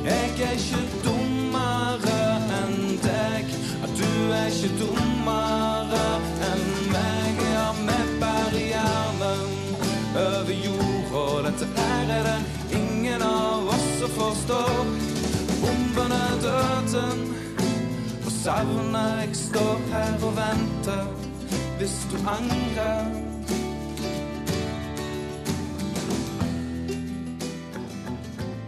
Jeg 0.04 0.34
er 0.48 0.58
ikke 0.58 0.82
dummere 1.06 2.20
enn 2.60 2.98
deg. 3.06 3.54
At 3.84 3.96
du 4.00 4.10
er 4.34 4.50
ikke 4.52 4.74
dummere 4.82 6.04
enn 6.50 6.68
meg. 6.92 7.42
Ja, 7.54 7.70
vi 7.80 8.02
bærer 8.20 8.60
hjernen 8.74 9.48
over 10.26 10.54
jorda. 10.66 11.50
Dette 11.50 11.72
her 11.78 12.16
er 12.20 12.30
det 12.30 12.78
ingen 12.82 13.22
av 13.22 13.74
oss 13.78 13.90
som 14.02 14.16
forstår. 14.20 15.13
Døden, 16.44 17.22
og 18.26 18.32
savner 18.32 19.20
jeg 19.22 19.36
står 19.36 19.78
her 19.92 20.26
og 20.28 20.34
venter. 20.36 21.06
Hvis 21.78 21.96
du 22.12 22.18
angrer 22.28 23.06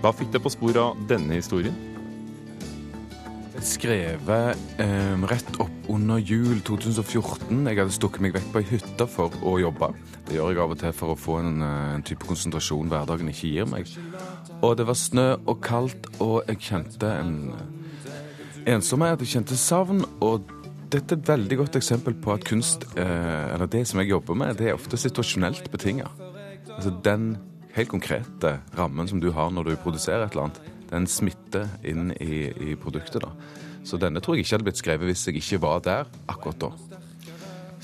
Hva 0.01 0.11
fikk 0.13 0.31
deg 0.35 0.43
på 0.45 0.53
sporet 0.53 0.77
av 0.77 1.03
denne 1.09 1.39
historien? 1.39 1.94
Skrevet 3.65 4.57
eh, 4.77 5.23
rett 5.25 5.55
opp 5.57 5.87
under 5.89 6.19
jul 6.21 6.59
2014. 6.61 7.63
Jeg 7.65 7.79
hadde 7.79 7.93
stukket 7.95 8.21
meg 8.21 8.35
vekk 8.35 8.51
på 8.53 8.61
ei 8.61 8.67
hytte 8.69 9.07
for 9.09 9.33
å 9.41 9.55
jobbe. 9.57 9.89
Det 10.27 10.37
gjør 10.37 10.51
jeg 10.51 10.61
av 10.61 10.75
og 10.75 10.81
til 10.83 10.93
for 10.93 11.13
å 11.13 11.17
få 11.17 11.39
en, 11.41 11.63
eh, 11.65 11.95
en 11.95 12.05
type 12.05 12.27
konsentrasjon 12.29 12.91
hverdagen 12.91 13.31
ikke 13.31 13.49
gir 13.55 13.65
meg. 13.69 13.89
Og 14.61 14.75
det 14.77 14.85
var 14.85 14.99
snø 14.99 15.25
og 15.47 15.63
kaldt, 15.65 16.11
og 16.21 16.45
jeg 16.45 16.61
kjente 16.67 17.09
en 17.09 17.33
eh, 17.55 18.75
ensomhet. 18.75 19.25
Jeg 19.25 19.33
kjente 19.33 19.57
savn. 19.57 20.05
Og 20.21 20.45
dette 20.93 21.17
er 21.17 21.23
et 21.23 21.33
veldig 21.33 21.59
godt 21.63 21.79
eksempel 21.81 22.13
på 22.21 22.35
at 22.35 22.45
kunst, 22.45 22.85
eh, 22.93 23.49
eller 23.55 23.65
det 23.65 23.87
som 23.89 23.99
jeg 24.03 24.13
jobber 24.13 24.37
med, 24.37 24.59
det 24.61 24.69
er 24.69 24.77
ofte 24.77 24.99
situasjonelt 25.01 25.71
betinga. 25.73 26.11
Altså 26.69 26.93
den 27.01 27.33
helt 27.75 27.89
konkrete 27.89 28.59
rammen 28.77 29.09
som 29.09 29.19
du 29.19 29.31
har 29.35 29.49
når 29.49 29.71
du 29.71 29.75
produserer 29.81 30.23
et 30.23 30.37
eller 30.37 30.51
annet, 30.51 30.74
den 30.91 31.07
smitter 31.09 31.69
inn 31.83 32.11
i, 32.21 32.45
i 32.71 32.75
produktet. 32.79 33.21
da. 33.23 33.31
Så 33.85 33.99
denne 34.01 34.21
tror 34.23 34.35
jeg 34.35 34.45
ikke 34.45 34.55
hadde 34.57 34.67
blitt 34.69 34.81
skrevet 34.81 35.09
hvis 35.11 35.25
jeg 35.27 35.41
ikke 35.41 35.61
var 35.61 35.81
der 35.85 36.07
akkurat 36.31 36.61
da. 36.67 36.71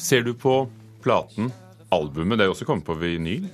Ser 0.02 0.24
du 0.26 0.34
på 0.34 0.64
platen, 1.04 1.52
albumet, 1.94 2.38
det 2.40 2.46
er 2.46 2.50
jo 2.50 2.56
også 2.56 2.66
kommet 2.70 2.88
på 2.88 2.96
vinyl, 2.98 3.50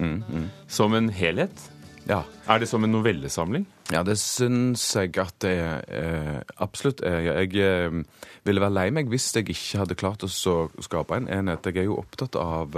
som 0.67 0.93
en 0.95 1.09
helhet? 1.09 1.65
Ja. 2.07 2.21
Er 2.47 2.61
det 2.61 2.69
som 2.71 2.85
en 2.85 2.93
novellesamling? 2.95 3.65
Ja, 3.91 3.99
det 4.07 4.15
syns 4.21 4.83
jeg 4.95 5.11
at 5.19 5.35
det 5.43 5.51
er. 5.59 5.81
Eh, 5.91 6.37
absolutt. 6.63 7.01
Jeg, 7.03 7.51
jeg 7.51 7.65
eh, 7.67 7.97
ville 8.47 8.63
være 8.63 8.75
lei 8.77 8.85
meg 8.95 9.09
hvis 9.11 9.25
jeg 9.35 9.49
ikke 9.51 9.81
hadde 9.81 9.97
klart 9.99 10.23
å 10.23 10.29
skape 10.31 11.17
en 11.19 11.27
enhet. 11.27 11.67
Jeg 11.67 11.81
er 11.83 11.89
jo 11.89 11.97
opptatt 11.99 12.37
av, 12.39 12.77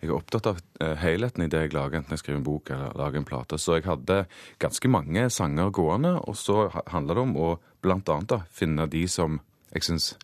jeg 0.00 0.08
er 0.08 0.14
opptatt 0.16 0.48
av 0.54 0.62
eh, 0.80 0.94
helheten 1.02 1.44
i 1.44 1.50
det 1.52 1.66
jeg 1.66 1.74
lager, 1.76 2.00
enten 2.00 2.16
jeg 2.16 2.22
skriver 2.24 2.40
en 2.40 2.46
bok 2.48 2.72
eller 2.72 2.96
lager 2.96 3.20
en 3.20 3.28
plate. 3.28 3.60
Så 3.60 3.76
jeg 3.76 3.84
hadde 3.88 4.22
ganske 4.64 4.92
mange 4.96 5.26
sanger 5.36 5.72
gående, 5.76 6.14
og 6.24 6.40
så 6.40 6.70
ha- 6.72 6.86
handler 6.94 7.20
det 7.20 7.26
om 7.28 7.36
å 7.36 7.50
blant 7.84 8.08
annet 8.12 8.32
da, 8.32 8.40
finne 8.52 8.88
de 8.92 9.04
som 9.12 9.42
jeg 9.74 9.84
syns 9.90 10.14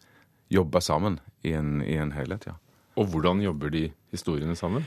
jobber 0.52 0.80
sammen 0.84 1.20
i 1.44 1.52
en, 1.58 1.80
i 1.84 1.98
en 2.00 2.12
helhet, 2.16 2.48
ja. 2.48 2.56
Og 2.96 3.10
hvordan 3.12 3.42
jobber 3.44 3.68
de 3.74 3.90
historiene 4.14 4.56
sammen? 4.56 4.86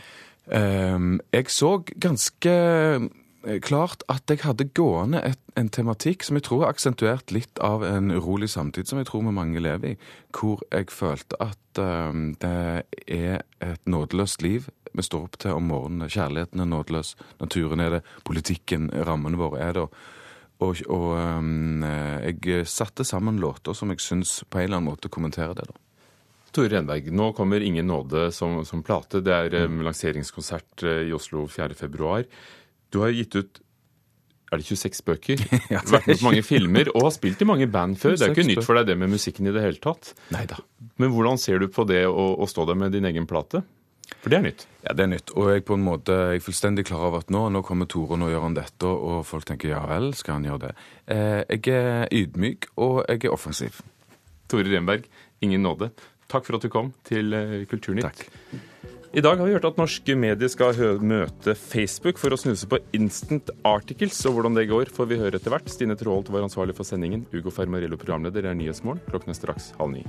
Ehm, 0.50 1.20
jeg 1.30 1.52
så 1.54 1.76
ganske 2.02 2.54
eh, 2.54 3.04
klart 3.64 4.04
at 4.12 4.28
jeg 4.30 4.42
hadde 4.44 4.68
gående 4.76 5.22
et, 5.24 5.40
en 5.60 5.70
tematikk 5.72 6.26
som 6.26 6.38
jeg 6.40 6.46
tror 6.48 6.66
er 6.66 6.74
aksentuert 6.74 7.32
litt 7.32 7.62
av 7.64 7.86
en 7.88 8.12
urolig 8.12 8.50
samtid, 8.52 8.90
som 8.90 9.00
jeg 9.00 9.08
tror 9.10 9.24
vi 9.28 9.36
mange 9.36 9.64
lever 9.64 9.94
i, 9.94 10.00
hvor 10.36 10.64
jeg 10.72 10.92
følte 10.92 11.40
at 11.44 11.82
um, 11.82 12.34
det 12.42 12.84
er 13.08 13.44
et 13.64 13.90
nådeløst 13.90 14.44
liv 14.46 14.70
vi 14.92 15.06
står 15.06 15.28
opp 15.28 15.38
til 15.40 15.54
om 15.54 15.68
morgenen. 15.70 16.10
Kjærligheten 16.10 16.64
er 16.64 16.70
nådeløs, 16.70 17.14
naturen 17.40 17.84
er 17.84 17.98
det, 17.98 18.06
politikken, 18.26 18.90
rammene 19.06 19.38
våre 19.40 19.62
er 19.62 19.78
det. 19.78 19.86
Og, 20.60 20.82
og 20.92 21.12
um, 21.16 21.86
jeg 21.86 22.66
satte 22.68 23.06
sammen 23.08 23.40
låter 23.40 23.78
som 23.78 23.94
jeg 23.94 24.04
syns 24.04 24.42
på 24.50 24.60
en 24.60 24.68
eller 24.68 24.82
annen 24.82 24.92
måte 24.92 25.12
kommenterer 25.14 25.56
det. 25.56 25.70
da. 25.70 25.78
Tore 26.52 26.72
Renberg, 26.74 27.12
nå 27.14 27.32
kommer 27.38 27.62
Ingen 27.62 27.88
nåde 27.88 28.32
som, 28.34 28.64
som 28.66 28.82
plate. 28.84 29.22
Det 29.22 29.34
er 29.34 29.56
eh, 29.56 29.82
lanseringskonsert 29.86 30.84
eh, 30.84 31.04
i 31.10 31.14
Oslo 31.14 31.46
4.2. 31.48 32.24
Du 32.94 33.02
har 33.04 33.14
gitt 33.16 33.36
ut 33.38 33.60
er 34.50 34.58
det 34.58 34.66
26 34.66 35.04
bøker? 35.06 35.42
Ja, 35.74 35.82
Vært 35.86 36.08
med 36.10 36.18
på 36.20 36.26
mange 36.26 36.46
filmer 36.46 36.90
og 36.96 37.04
har 37.06 37.12
spilt 37.14 37.42
i 37.44 37.48
mange 37.48 37.68
band 37.70 38.00
før. 38.02 38.16
Det 38.18 38.30
er 38.30 38.34
ikke 38.34 38.48
nytt 38.48 38.66
for 38.66 38.80
deg 38.80 38.90
det 38.90 38.96
med 38.98 39.12
musikken 39.14 39.50
i 39.50 39.54
det 39.54 39.62
hele 39.62 39.82
tatt. 39.84 40.14
Neida. 40.34 40.58
Men 41.02 41.14
hvordan 41.14 41.38
ser 41.42 41.62
du 41.62 41.68
på 41.74 41.86
det 41.90 42.08
å, 42.10 42.32
å 42.34 42.48
stå 42.50 42.66
der 42.70 42.80
med 42.80 42.96
din 42.98 43.06
egen 43.10 43.30
plate? 43.30 43.62
For 44.20 44.34
det 44.34 44.40
er 44.40 44.46
nytt. 44.48 44.66
Ja, 44.82 44.96
det 44.98 45.06
er 45.06 45.12
nytt. 45.12 45.34
Og 45.38 45.52
jeg 45.54 45.64
på 45.68 45.78
en 45.78 45.86
måte, 45.86 46.16
jeg 46.34 46.42
er 46.42 46.44
fullstendig 46.44 46.88
klar 46.90 47.06
over 47.12 47.22
at 47.22 47.30
nå, 47.34 47.44
nå 47.54 47.62
kommer 47.66 47.88
Tore, 47.90 48.18
nå 48.18 48.32
gjør 48.32 48.48
han 48.48 48.58
dette, 48.58 48.90
og 48.90 49.22
folk 49.30 49.46
tenker 49.48 49.70
ja 49.76 49.84
vel, 49.88 50.10
skal 50.18 50.40
han 50.40 50.48
gjøre 50.50 50.64
det? 50.66 50.72
Eh, 51.14 51.42
jeg 51.54 51.76
er 51.78 52.10
ydmyk, 52.18 52.72
og 52.82 53.04
jeg 53.06 53.28
er 53.30 53.36
offensiv. 53.36 53.84
Tore 54.50 54.66
Renberg, 54.66 55.06
ingen 55.46 55.62
nåde. 55.64 55.92
Takk 56.30 56.50
for 56.50 56.58
at 56.58 56.66
du 56.66 56.74
kom 56.74 56.90
til 57.06 57.38
Kulturnytt. 57.70 58.26
Kulturnytt. 58.26 58.99
I 59.10 59.22
dag 59.26 59.40
har 59.40 59.48
vi 59.48 59.54
hørt 59.56 59.64
at 59.66 59.78
norske 59.80 60.14
medier 60.14 60.52
skal 60.54 60.78
møte 61.02 61.56
Facebook 61.58 62.20
for 62.22 62.30
å 62.30 62.38
snuse 62.38 62.68
på 62.70 62.78
instant 62.94 63.50
articles, 63.66 64.20
og 64.30 64.36
hvordan 64.36 64.54
det 64.54 64.68
går 64.70 64.92
får 64.94 65.10
vi 65.10 65.18
høre 65.18 65.40
etter 65.42 65.50
hvert. 65.50 65.72
Stine 65.74 65.98
Tråholt 65.98 66.30
var 66.30 66.46
ansvarlig 66.46 66.78
for 66.78 66.86
sendingen. 66.86 67.26
Ugo 67.34 67.50
Fermarello 67.50 67.98
programleder 67.98 68.46
er 68.46 68.60
Nyhetsmorgen. 68.60 69.02
Klokken 69.10 69.34
er 69.34 69.40
straks 69.40 69.72
halv 69.82 69.96
ni. 69.96 70.06